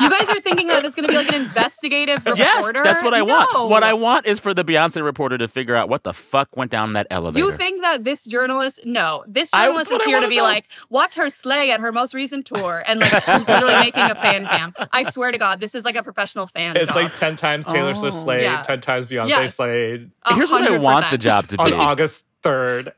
You 0.00 0.10
guys 0.10 0.28
are 0.28 0.40
thinking 0.40 0.66
that 0.68 0.84
it's 0.84 0.94
going 0.94 1.06
to 1.06 1.12
be 1.12 1.16
like 1.16 1.28
an 1.32 1.42
investigative 1.42 2.24
reporter. 2.26 2.38
Yes, 2.42 2.72
that's 2.84 3.02
what 3.02 3.14
I 3.14 3.18
No. 3.20 3.24
want. 3.26 3.70
What 3.70 3.82
I 3.84 3.92
want 3.94 4.26
is 4.26 4.38
for 4.38 4.52
the 4.54 4.64
Beyonce 4.64 5.02
reporter 5.04 5.38
to 5.38 5.48
figure 5.48 5.74
out 5.74 5.88
what 5.88 6.02
the 6.04 6.12
fuck 6.12 6.48
went 6.56 6.70
down 6.70 6.94
that 6.94 7.06
elevator. 7.10 7.46
You 7.46 7.56
think 7.56 7.80
that 7.82 8.04
this 8.04 8.24
journalist? 8.24 8.80
No, 8.84 9.24
this 9.26 9.50
journalist 9.52 9.90
that's 9.90 10.02
is 10.02 10.06
here 10.06 10.20
to 10.20 10.28
be 10.28 10.36
know. 10.38 10.42
like, 10.42 10.66
watch 10.90 11.14
her 11.14 11.30
slay 11.30 11.70
at 11.70 11.80
her 11.80 11.92
most 11.92 12.14
recent 12.14 12.46
tour, 12.46 12.82
and 12.86 13.00
like 13.00 13.28
literally 13.28 13.74
making 13.76 14.02
a 14.02 14.14
fan 14.14 14.46
cam. 14.46 14.74
I 14.92 15.10
swear 15.10 15.30
to 15.32 15.38
God, 15.38 15.60
this 15.60 15.74
is 15.74 15.84
like 15.84 15.96
a 15.96 16.02
professional 16.02 16.46
fan. 16.48 16.76
It's 16.76 16.86
job. 16.88 16.96
like 16.96 17.14
10 17.14 17.36
times 17.36 17.66
Taylor 17.66 17.94
Swift 17.94 18.16
Oh. 18.16 18.20
slayed, 18.24 18.42
Yeah. 18.42 18.62
10 18.62 18.80
times 18.80 19.06
Beyonce 19.06 19.28
Yes. 19.28 19.54
slayed 19.56 20.10
A 20.24 20.34
Here's 20.34 20.50
what 20.50 20.62
I 20.62 20.76
want 20.78 21.10
the 21.10 21.18
job 21.18 21.46
to 21.48 21.56
be 21.56 21.62
on 21.62 21.70
be. 21.70 21.76
August 21.76 22.24
3rd. 22.42 22.92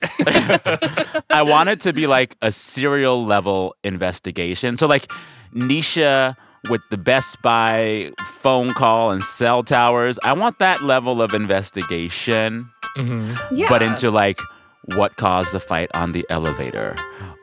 I 1.30 1.42
want 1.42 1.68
it 1.68 1.80
to 1.80 1.92
be 1.92 2.06
like 2.06 2.36
a 2.42 2.50
serial 2.50 3.24
level 3.24 3.74
investigation. 3.84 4.76
So 4.76 4.86
like 4.86 5.10
Nisha 5.54 6.36
with 6.68 6.82
the 6.90 6.98
Best 6.98 7.40
Buy 7.42 8.12
phone 8.20 8.74
call 8.74 9.10
and 9.10 9.22
cell 9.24 9.62
towers. 9.62 10.18
I 10.22 10.32
want 10.34 10.58
that 10.58 10.82
level 10.82 11.22
of 11.22 11.32
investigation, 11.34 12.68
Mhm. 12.96 13.38
Yeah. 13.50 13.66
but 13.68 13.82
into 13.82 14.10
like 14.10 14.38
what 14.96 15.16
caused 15.16 15.52
the 15.52 15.60
fight 15.60 15.88
on 15.94 16.12
the 16.12 16.26
elevator. 16.30 16.96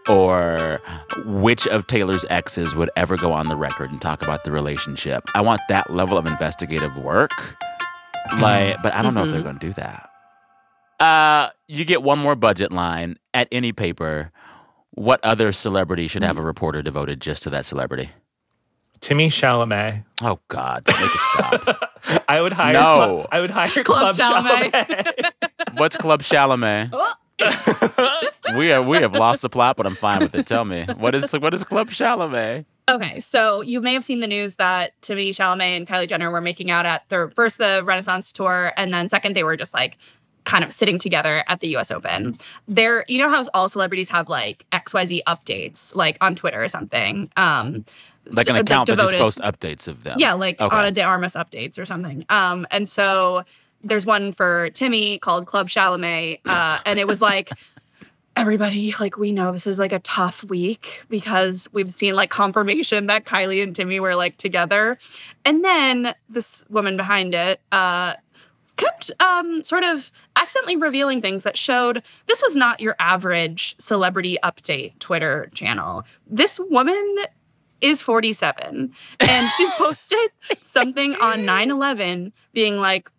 or 0.10 0.80
which 1.26 1.68
of 1.68 1.86
Taylor's 1.88 2.24
exes 2.30 2.74
would 2.74 2.90
ever 2.96 3.18
go 3.18 3.34
on 3.34 3.50
the 3.50 3.58
record 3.58 3.92
and 3.92 4.00
talk 4.02 4.22
about 4.22 4.46
the 4.46 4.52
relationship. 4.52 5.22
I 5.36 5.42
want 5.42 5.60
that 5.68 5.90
level 5.90 6.18
of 6.18 6.26
investigative 6.26 6.96
work. 6.96 7.32
Like, 8.40 8.82
but 8.82 8.94
I 8.94 9.02
don't 9.02 9.14
know 9.14 9.26
if 9.26 9.32
they're 9.34 9.42
going 9.42 9.60
to 9.60 9.68
do 9.68 9.74
that. 9.74 10.07
Uh, 11.00 11.50
you 11.68 11.86
get 11.86 12.02
one 12.02 12.20
more 12.20 12.36
budget 12.36 12.72
line 12.72 13.18
at 13.34 13.48
any 13.52 13.72
paper. 13.72 14.32
What 14.92 15.24
other 15.24 15.52
celebrity 15.52 16.08
should 16.08 16.24
have 16.24 16.38
a 16.38 16.42
reporter 16.42 16.82
devoted 16.82 17.22
just 17.22 17.44
to 17.44 17.50
that 17.52 17.66
celebrity? 17.66 18.10
Timmy 19.00 19.28
Chalamet. 19.30 20.04
Oh 20.24 20.40
God, 20.48 20.84
make 20.88 20.96
it 20.98 21.12
stop. 21.12 22.24
I 22.28 22.42
would 22.42 22.52
hire. 22.52 22.74
No. 22.74 22.82
Club, 22.82 23.28
I 23.32 23.42
would 23.42 23.52
hire 23.52 23.84
Club, 23.84 24.16
Club 24.16 24.46
Chalamet. 24.46 24.72
Chalamet. 24.72 25.72
What's 25.78 25.98
Club 25.98 26.24
Chalamet? 26.24 26.92
we 28.58 28.72
are, 28.72 28.82
we 28.82 28.98
have 28.98 29.14
lost 29.14 29.44
the 29.44 29.50
plot, 29.50 29.78
but 29.78 29.86
I'm 29.86 29.96
fine 29.96 30.22
with 30.22 30.34
it. 30.34 30.48
Tell 30.48 30.66
me 30.66 30.86
what 30.98 31.14
is 31.14 31.32
what 31.34 31.54
is 31.54 31.64
Club 31.64 31.90
Chalamet? 31.90 32.66
Okay, 32.90 33.20
so 33.20 33.62
you 33.62 33.82
may 33.82 33.94
have 33.94 34.06
seen 34.06 34.22
the 34.22 34.28
news 34.28 34.56
that 34.56 35.00
Timmy 35.02 35.32
Chalamet 35.32 35.78
and 35.78 35.86
Kylie 35.86 36.08
Jenner 36.08 36.32
were 36.32 36.42
making 36.42 36.72
out 36.72 36.86
at 36.86 37.08
their 37.10 37.30
first 37.32 37.58
the 37.58 37.84
Renaissance 37.86 38.32
tour, 38.32 38.72
and 38.78 38.94
then 38.94 39.10
second 39.10 39.36
they 39.36 39.44
were 39.44 39.58
just 39.58 39.74
like 39.74 39.98
kind 40.48 40.64
of 40.64 40.72
sitting 40.72 40.98
together 40.98 41.44
at 41.48 41.60
the 41.60 41.68
U.S. 41.76 41.92
Open. 41.92 42.38
There, 42.70 43.04
you 43.10 43.18
know 43.20 43.30
how 43.30 43.48
all 43.54 43.68
celebrities 43.70 44.10
have 44.10 44.30
like 44.30 44.66
X 44.72 44.94
Y 44.94 45.04
Z 45.06 45.22
updates, 45.28 45.94
like 45.96 46.18
on 46.22 46.36
Twitter 46.36 46.64
or 46.64 46.70
something. 46.70 47.30
Um, 47.36 47.84
Like 48.32 48.48
an 48.48 48.56
so- 48.56 48.62
account 48.62 48.88
that 48.88 48.98
just 48.98 49.12
devoted- 49.12 49.20
posts 49.20 49.42
updates 49.42 49.88
of 49.88 50.04
them. 50.04 50.16
Yeah, 50.20 50.34
like 50.34 50.60
Okay. 50.60 50.76
Ana 50.76 50.92
De 50.92 51.02
Armas 51.02 51.34
updates 51.34 51.78
or 51.78 51.86
something. 51.86 52.26
Um, 52.30 52.66
and 52.72 52.88
so 52.90 53.44
there's 53.84 54.06
one 54.06 54.32
for 54.34 54.70
Timmy 54.72 55.20
called 55.20 55.46
Club 55.48 55.68
Chalamet, 55.70 56.40
uh, 56.46 56.80
and 56.86 56.98
it 57.00 57.08
was 57.08 57.22
like. 57.22 57.50
Everybody, 58.36 58.94
like, 59.00 59.18
we 59.18 59.32
know 59.32 59.52
this 59.52 59.66
is 59.66 59.80
like 59.80 59.92
a 59.92 59.98
tough 59.98 60.44
week 60.44 61.04
because 61.10 61.68
we've 61.74 61.90
seen 61.90 62.14
like 62.14 62.30
confirmation 62.30 63.08
that 63.08 63.26
Kylie 63.26 63.64
and 63.64 63.76
Timmy 63.76 64.00
were 64.00 64.14
like 64.14 64.38
together. 64.38 64.96
And 65.44 65.66
then 65.66 66.14
this 66.30 66.64
woman 66.70 66.98
behind 66.98 67.34
it, 67.34 67.60
uh, 67.72 68.14
kept 68.76 69.10
um, 69.20 69.64
sort 69.64 69.84
of 69.84 70.12
accidentally 70.38 70.76
revealing 70.76 71.22
things 71.22 71.44
that 71.44 71.58
showed 71.58 72.04
this 72.28 72.42
was 72.42 72.56
not 72.56 72.80
your 72.80 72.96
average 73.00 73.76
celebrity 73.80 74.38
update 74.44 74.98
Twitter 75.00 75.50
channel. 75.54 76.04
This 76.28 76.60
woman 76.70 77.18
is 77.82 78.02
47 78.02 78.92
and 79.20 79.52
she 79.58 79.70
posted 79.78 80.32
something 80.62 81.16
on 81.16 81.40
9/11 81.40 82.32
being 82.54 82.78
like 82.78 83.10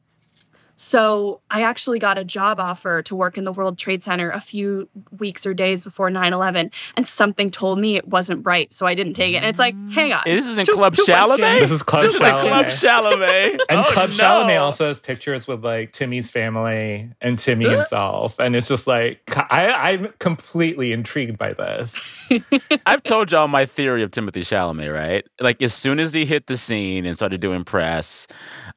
so 0.80 1.40
I 1.50 1.62
actually 1.62 1.98
got 1.98 2.18
a 2.18 2.24
job 2.24 2.60
offer 2.60 3.02
to 3.02 3.16
work 3.16 3.36
in 3.36 3.42
the 3.42 3.52
World 3.52 3.78
Trade 3.78 4.04
Center 4.04 4.30
a 4.30 4.40
few 4.40 4.88
weeks 5.18 5.44
or 5.44 5.52
days 5.52 5.82
before 5.82 6.08
9/11 6.08 6.70
and 6.96 7.06
something 7.06 7.50
told 7.50 7.80
me 7.80 7.96
it 7.96 8.06
wasn't 8.06 8.46
right 8.46 8.72
so 8.72 8.86
I 8.86 8.94
didn't 8.94 9.14
take 9.14 9.34
it. 9.34 9.38
And 9.38 9.46
it's 9.46 9.58
like, 9.58 9.74
mm. 9.74 9.92
hang 9.92 10.12
on. 10.12 10.22
This 10.24 10.46
is 10.46 10.56
in 10.56 10.64
Two- 10.64 10.74
Club 10.74 10.94
two 10.94 11.02
Chalamet. 11.02 11.36
questions. 11.38 11.60
This 11.60 11.70
is 11.72 11.82
Club 11.82 12.02
This 12.02 12.12
is 12.12 12.18
Club 12.18 12.64
Chalamet. 12.66 13.18
Chalamet. 13.18 13.58
And 13.68 13.80
Oh, 13.80 13.90
Club 13.90 14.10
no. 14.10 14.14
Chalamet 14.16 14.60
also 14.60 14.86
has 14.86 15.00
pictures 15.00 15.48
with 15.48 15.64
like 15.64 15.92
Timmy's 15.92 16.30
family 16.30 17.10
and 17.20 17.38
Timmy 17.38 17.68
himself, 17.68 18.38
and 18.38 18.54
it's 18.54 18.68
just 18.68 18.86
like 18.86 19.20
I, 19.50 19.92
I'm 19.92 20.12
completely 20.20 20.92
intrigued 20.92 21.38
by 21.38 21.54
this. 21.54 22.26
I've 22.86 23.02
told 23.02 23.32
y'all 23.32 23.48
my 23.48 23.66
theory 23.66 24.02
of 24.02 24.12
Timothy 24.12 24.42
Chalamet, 24.42 24.94
right? 24.94 25.26
Like 25.40 25.60
as 25.60 25.74
soon 25.74 25.98
as 25.98 26.12
he 26.12 26.24
hit 26.24 26.46
the 26.46 26.56
scene 26.56 27.04
and 27.04 27.16
started 27.16 27.40
doing 27.40 27.64
press, 27.64 28.26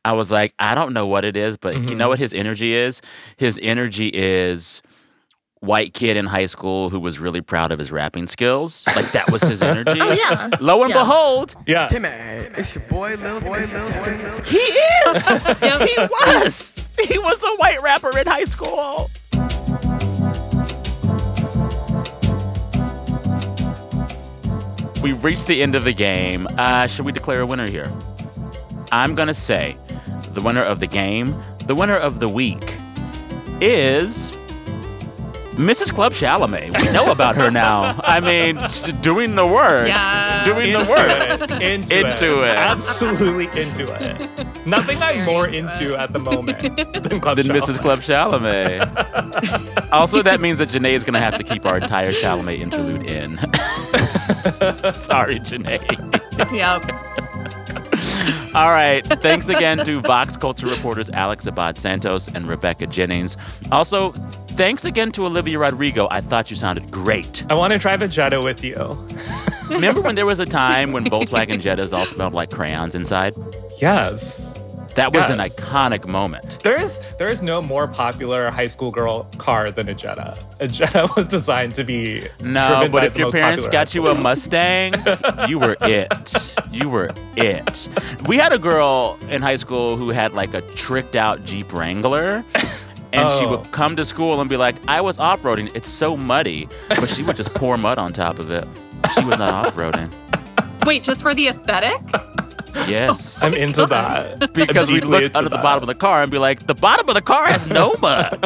I 0.04 0.14
was 0.14 0.32
like, 0.32 0.54
I 0.60 0.74
don't 0.76 0.94
know 0.94 1.06
what 1.06 1.26
it 1.26 1.38
is, 1.38 1.58
but 1.58 1.76
mm-hmm. 1.76 1.91
You 1.92 1.96
know 1.96 2.10
what 2.10 2.18
his 2.20 2.34
energy 2.34 2.74
is? 2.74 3.02
His 3.38 3.60
energy 3.62 4.08
is 4.14 4.82
white 5.60 5.94
kid 5.94 6.18
in 6.18 6.26
high 6.26 6.48
school 6.48 6.90
who 6.90 7.00
was 7.00 7.20
really 7.20 7.42
proud 7.42 7.72
of 7.72 7.78
his 7.78 7.92
rapping 7.92 8.26
skills. 8.26 8.84
Like 8.96 9.12
that 9.12 9.30
was 9.32 9.44
his 9.44 9.62
energy. 9.62 10.00
Oh 10.02 10.12
yeah. 10.12 10.50
Lo 10.60 10.82
and 10.84 10.90
Yes. 10.90 11.00
behold, 11.00 11.56
Yeah, 11.68 11.88
Timmy, 11.88 12.08
it's 12.10 12.74
your 12.74 12.84
boy 12.86 13.16
Lil 13.18 13.40
Timmy. 13.42 13.68
he 14.46 14.58
is. 14.58 15.30
Yep. 15.62 15.82
he 15.88 15.96
was. 15.98 16.84
He 17.08 17.18
was 17.20 17.44
a 17.44 17.56
white 17.58 17.82
rapper 17.84 18.18
in 18.18 18.26
high 18.26 18.44
school. 18.46 19.10
We've 25.02 25.24
reached 25.24 25.48
the 25.48 25.64
end 25.64 25.74
of 25.74 25.84
the 25.84 25.94
game. 25.94 26.48
Uh, 26.58 26.86
should 26.86 27.06
we 27.06 27.12
declare 27.12 27.42
a 27.42 27.46
winner 27.46 27.68
here? 27.68 27.92
I'm 28.92 29.16
going 29.16 29.28
to 29.30 29.34
say 29.34 29.76
the 30.34 30.42
winner 30.42 30.62
of 30.64 30.80
the 30.80 30.86
game, 30.88 31.34
the 31.66 31.76
winner 31.76 31.98
of 31.98 32.20
the 32.20 32.28
week 32.28 32.76
is 33.62 34.32
Mrs. 35.54 35.94
Club 35.94 36.14
Chalamet. 36.14 36.82
We 36.82 36.92
know 36.92 37.12
about 37.12 37.36
her 37.36 37.52
now. 37.52 38.00
I 38.04 38.20
mean, 38.20 38.58
doing 39.02 39.36
the 39.36 39.46
work. 39.46 39.88
Yeah. 39.88 40.46
Doing 40.46 40.74
the 40.74 40.80
into 40.80 40.90
work. 40.92 41.52
it, 41.52 41.62
into, 41.62 42.00
Into 42.00 42.44
it. 42.44 42.56
absolutely 42.56 43.46
into 43.62 43.84
it. 43.94 44.66
Nothing 44.66 44.98
I'm 45.02 45.26
more 45.26 45.48
into 45.48 45.86
into 45.86 46.00
at 46.00 46.14
the 46.14 46.20
moment 46.20 46.60
than 46.62 47.20
Club 47.20 47.38
than 47.38 47.46
Mrs. 47.48 47.78
Club 47.80 48.00
Chalamet. 48.00 49.90
also, 49.92 50.24
that 50.24 50.40
means 50.42 50.58
that 50.60 50.70
Janae 50.70 50.94
is 50.94 51.04
going 51.04 51.14
to 51.14 51.20
have 51.20 51.36
to 51.36 51.44
keep 51.44 51.66
our 51.66 51.78
entire 51.78 52.12
Chalamet 52.12 52.60
interlude 52.60 53.06
in. 53.06 53.38
Sorry, 54.92 55.40
Janae. 55.42 55.82
Yep. 56.52 57.31
All 58.54 58.72
right. 58.72 59.06
Thanks 59.22 59.48
again 59.48 59.84
to 59.86 60.02
Vox 60.02 60.36
Culture 60.38 60.68
reporters 60.68 61.10
Alex 61.12 61.46
Abad 61.48 61.78
Santos 61.78 62.28
and 62.28 62.48
Rebecca 62.48 62.88
Jennings. 62.88 63.38
Also, 63.72 64.12
thanks 64.52 64.84
again 64.86 65.12
to 65.14 65.26
Olivia 65.26 65.60
Rodrigo. 65.60 66.08
I 66.12 66.22
thought 66.22 66.50
you 66.50 66.58
sounded 66.58 66.92
great. 66.92 67.46
I 67.50 67.54
want 67.54 67.74
to 67.74 67.80
drive 67.80 68.02
a 68.02 68.08
Jetta 68.08 68.42
with 68.42 68.64
you. 68.64 68.76
Remember 69.70 70.02
when 70.02 70.16
there 70.16 70.26
was 70.26 70.40
a 70.40 70.46
time 70.46 70.92
when 70.92 71.06
Volkswagen 71.12 71.62
Jettas 71.62 71.98
all 71.98 72.06
smelled 72.06 72.34
like 72.34 72.52
crayons 72.52 72.94
inside? 72.96 73.36
Yes. 73.80 74.61
That 74.96 75.14
was 75.14 75.30
an 75.30 75.40
iconic 75.40 76.06
moment. 76.06 76.62
There 76.64 76.80
is 76.80 77.00
there 77.18 77.32
is 77.32 77.42
no 77.42 77.62
more 77.62 77.88
popular 77.88 78.50
high 78.52 78.68
school 78.68 78.92
girl 78.92 79.24
car 79.38 79.72
than 79.72 79.88
a 79.90 79.94
Jetta. 79.94 80.38
A 80.60 80.68
Jetta 80.68 81.08
was 81.16 81.26
designed 81.28 81.76
to 81.76 81.84
be 81.84 82.28
No, 82.42 82.88
but 82.92 83.04
if 83.06 83.18
your 83.18 83.32
parents 83.32 83.68
got 83.68 83.96
you 83.96 84.08
a 84.08 84.16
Mustang, 84.16 84.94
you 85.48 85.60
were 85.60 85.78
it. 85.82 86.56
You 86.72 86.90
were 86.90 87.12
it. 87.38 87.88
We 88.28 88.38
had 88.38 88.54
a 88.54 88.60
girl 88.60 89.18
in 89.30 89.42
high 89.42 89.56
school 89.58 89.96
who 89.98 90.10
had 90.10 90.34
like 90.34 90.54
a 90.54 90.62
tricked 90.76 91.16
out 91.16 91.44
Jeep 91.46 91.72
Wrangler. 91.74 92.44
And 93.14 93.30
she 93.34 93.46
Oh. 93.46 93.58
would 93.58 93.72
come 93.74 93.98
to 93.98 94.06
school 94.06 94.40
and 94.40 94.50
be 94.50 94.56
like, 94.56 94.76
I 94.88 95.02
was 95.02 95.18
off 95.20 95.42
roading. 95.42 95.70
It's 95.76 95.90
so 95.90 96.16
muddy. 96.16 96.70
But 96.88 97.10
she 97.10 97.24
would 97.24 97.36
just 97.36 97.54
pour 97.54 97.76
mud 97.78 97.98
on 97.98 98.14
top 98.14 98.40
of 98.40 98.50
it. 98.52 98.66
She 99.18 99.26
was 99.26 99.38
not 99.38 99.68
off 99.68 99.76
roading. 99.76 100.10
Wait, 100.86 101.04
just 101.04 101.22
for 101.22 101.34
the 101.34 101.48
aesthetic? 101.48 102.00
Yes. 102.88 103.42
Oh 103.44 103.48
I'm 103.48 103.54
into 103.54 103.86
that. 103.88 104.54
because 104.54 104.90
I'm 104.90 104.94
we 104.94 105.00
deeply 105.02 105.12
look 105.12 105.24
into 105.24 105.38
under 105.38 105.50
the 105.50 105.58
bottom 105.58 105.84
of 105.84 105.88
the 105.88 105.96
car 105.96 106.22
and 106.24 106.32
be 106.32 106.38
like, 106.38 106.68
the 106.68 106.74
bottom 106.76 107.08
of 107.10 107.16
the 107.16 107.22
car 107.22 107.48
has 107.48 107.68
no 107.68 107.96
mud. 108.02 108.40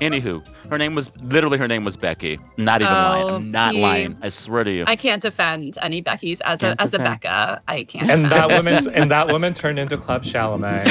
Anywho, 0.00 0.44
her 0.70 0.78
name 0.78 0.94
was 0.94 1.10
literally 1.22 1.58
her 1.58 1.68
name 1.68 1.84
was 1.84 1.96
Becky. 1.96 2.38
Not 2.56 2.80
even 2.80 2.92
lying. 2.94 3.24
Oh, 3.24 3.34
I'm 3.36 3.50
not 3.50 3.72
see. 3.74 3.80
lying. 3.82 4.16
I 4.22 4.28
swear 4.30 4.64
to 4.64 4.70
you. 4.70 4.84
I 4.86 4.96
can't 4.96 5.20
defend 5.22 5.76
any 5.82 6.00
Becky's 6.00 6.40
as 6.42 6.62
a 6.62 6.68
Can't 6.68 6.80
as 6.80 6.94
a. 6.94 6.98
Becca. 6.98 7.62
I 7.68 7.84
can't. 7.84 8.10
And 8.10 8.24
that 8.26 8.48
woman 8.48 8.88
and 8.94 9.10
that 9.10 9.28
woman 9.28 9.54
turned 9.54 9.78
into 9.78 9.96
Club 9.98 10.22
Chalamet. 10.22 10.86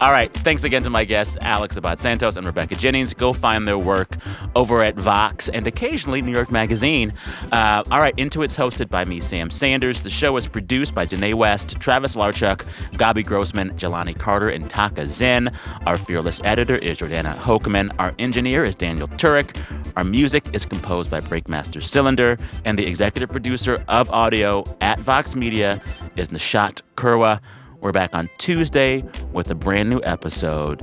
All 0.00 0.10
right. 0.10 0.32
Thanks 0.34 0.64
again 0.64 0.82
to 0.82 0.90
my 0.90 1.04
guests, 1.04 1.38
Alex 1.40 1.76
Abad 1.76 2.00
Santos 2.00 2.36
and 2.36 2.44
Rebecca 2.44 2.74
Jennings. 2.74 3.14
Go 3.14 3.32
find 3.32 3.66
their 3.66 3.78
work 3.78 4.16
over 4.56 4.82
at 4.82 4.96
Vox 4.96 5.48
and 5.48 5.66
occasionally 5.68 6.20
New 6.20 6.32
York 6.32 6.50
Magazine. 6.50 7.12
Uh, 7.52 7.84
all 7.90 8.00
right. 8.00 8.12
Into 8.18 8.42
It's 8.42 8.56
hosted 8.56 8.88
by 8.88 9.04
me, 9.04 9.20
Sam 9.20 9.50
Sanders. 9.50 10.02
The 10.02 10.10
show 10.10 10.36
is 10.36 10.48
produced 10.48 10.94
by 10.94 11.06
Janae 11.06 11.34
West, 11.34 11.76
Travis 11.80 12.16
Larchuk, 12.16 12.64
Gabi 12.94 13.24
Grossman, 13.24 13.70
Jelani 13.78 14.18
Carter, 14.18 14.48
and 14.48 14.68
Taka 14.68 15.06
Zen. 15.06 15.52
Our 15.86 15.96
fearless 15.96 16.40
editor 16.42 16.76
is 16.76 16.98
Jordana 16.98 17.36
Hochman. 17.38 17.94
Our 18.00 18.14
engineer 18.18 18.64
is 18.64 18.74
Daniel 18.74 19.08
Turek. 19.08 19.56
Our 19.96 20.04
music 20.04 20.44
is 20.52 20.64
composed 20.64 21.08
by 21.10 21.20
Breakmaster 21.20 21.80
Cylinder. 21.80 22.36
And 22.64 22.76
the 22.76 22.86
executive 22.86 23.30
producer 23.30 23.84
of 23.86 24.10
audio 24.10 24.64
at 24.80 24.98
Vox 24.98 25.36
Media 25.36 25.80
is 26.16 26.28
Nishat 26.28 26.82
Kurwa. 26.96 27.40
We're 27.84 27.92
back 27.92 28.14
on 28.14 28.30
Tuesday 28.38 29.04
with 29.34 29.50
a 29.50 29.54
brand 29.54 29.90
new 29.90 30.00
episode. 30.04 30.82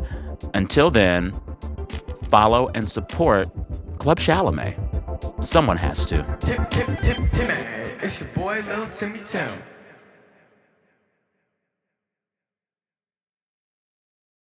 Until 0.53 0.91
then, 0.91 1.33
follow 2.29 2.69
and 2.75 2.87
support 2.87 3.49
Club 3.97 4.19
Chalamet. 4.19 5.43
Someone 5.43 5.77
has 5.77 6.05
to. 6.05 6.21
Timmy. 6.41 7.53
It's 8.03 8.21
your 8.21 8.29
boy 8.35 8.61
Lil 8.67 8.85
Timmy 8.85 9.19
Tim. 9.25 9.63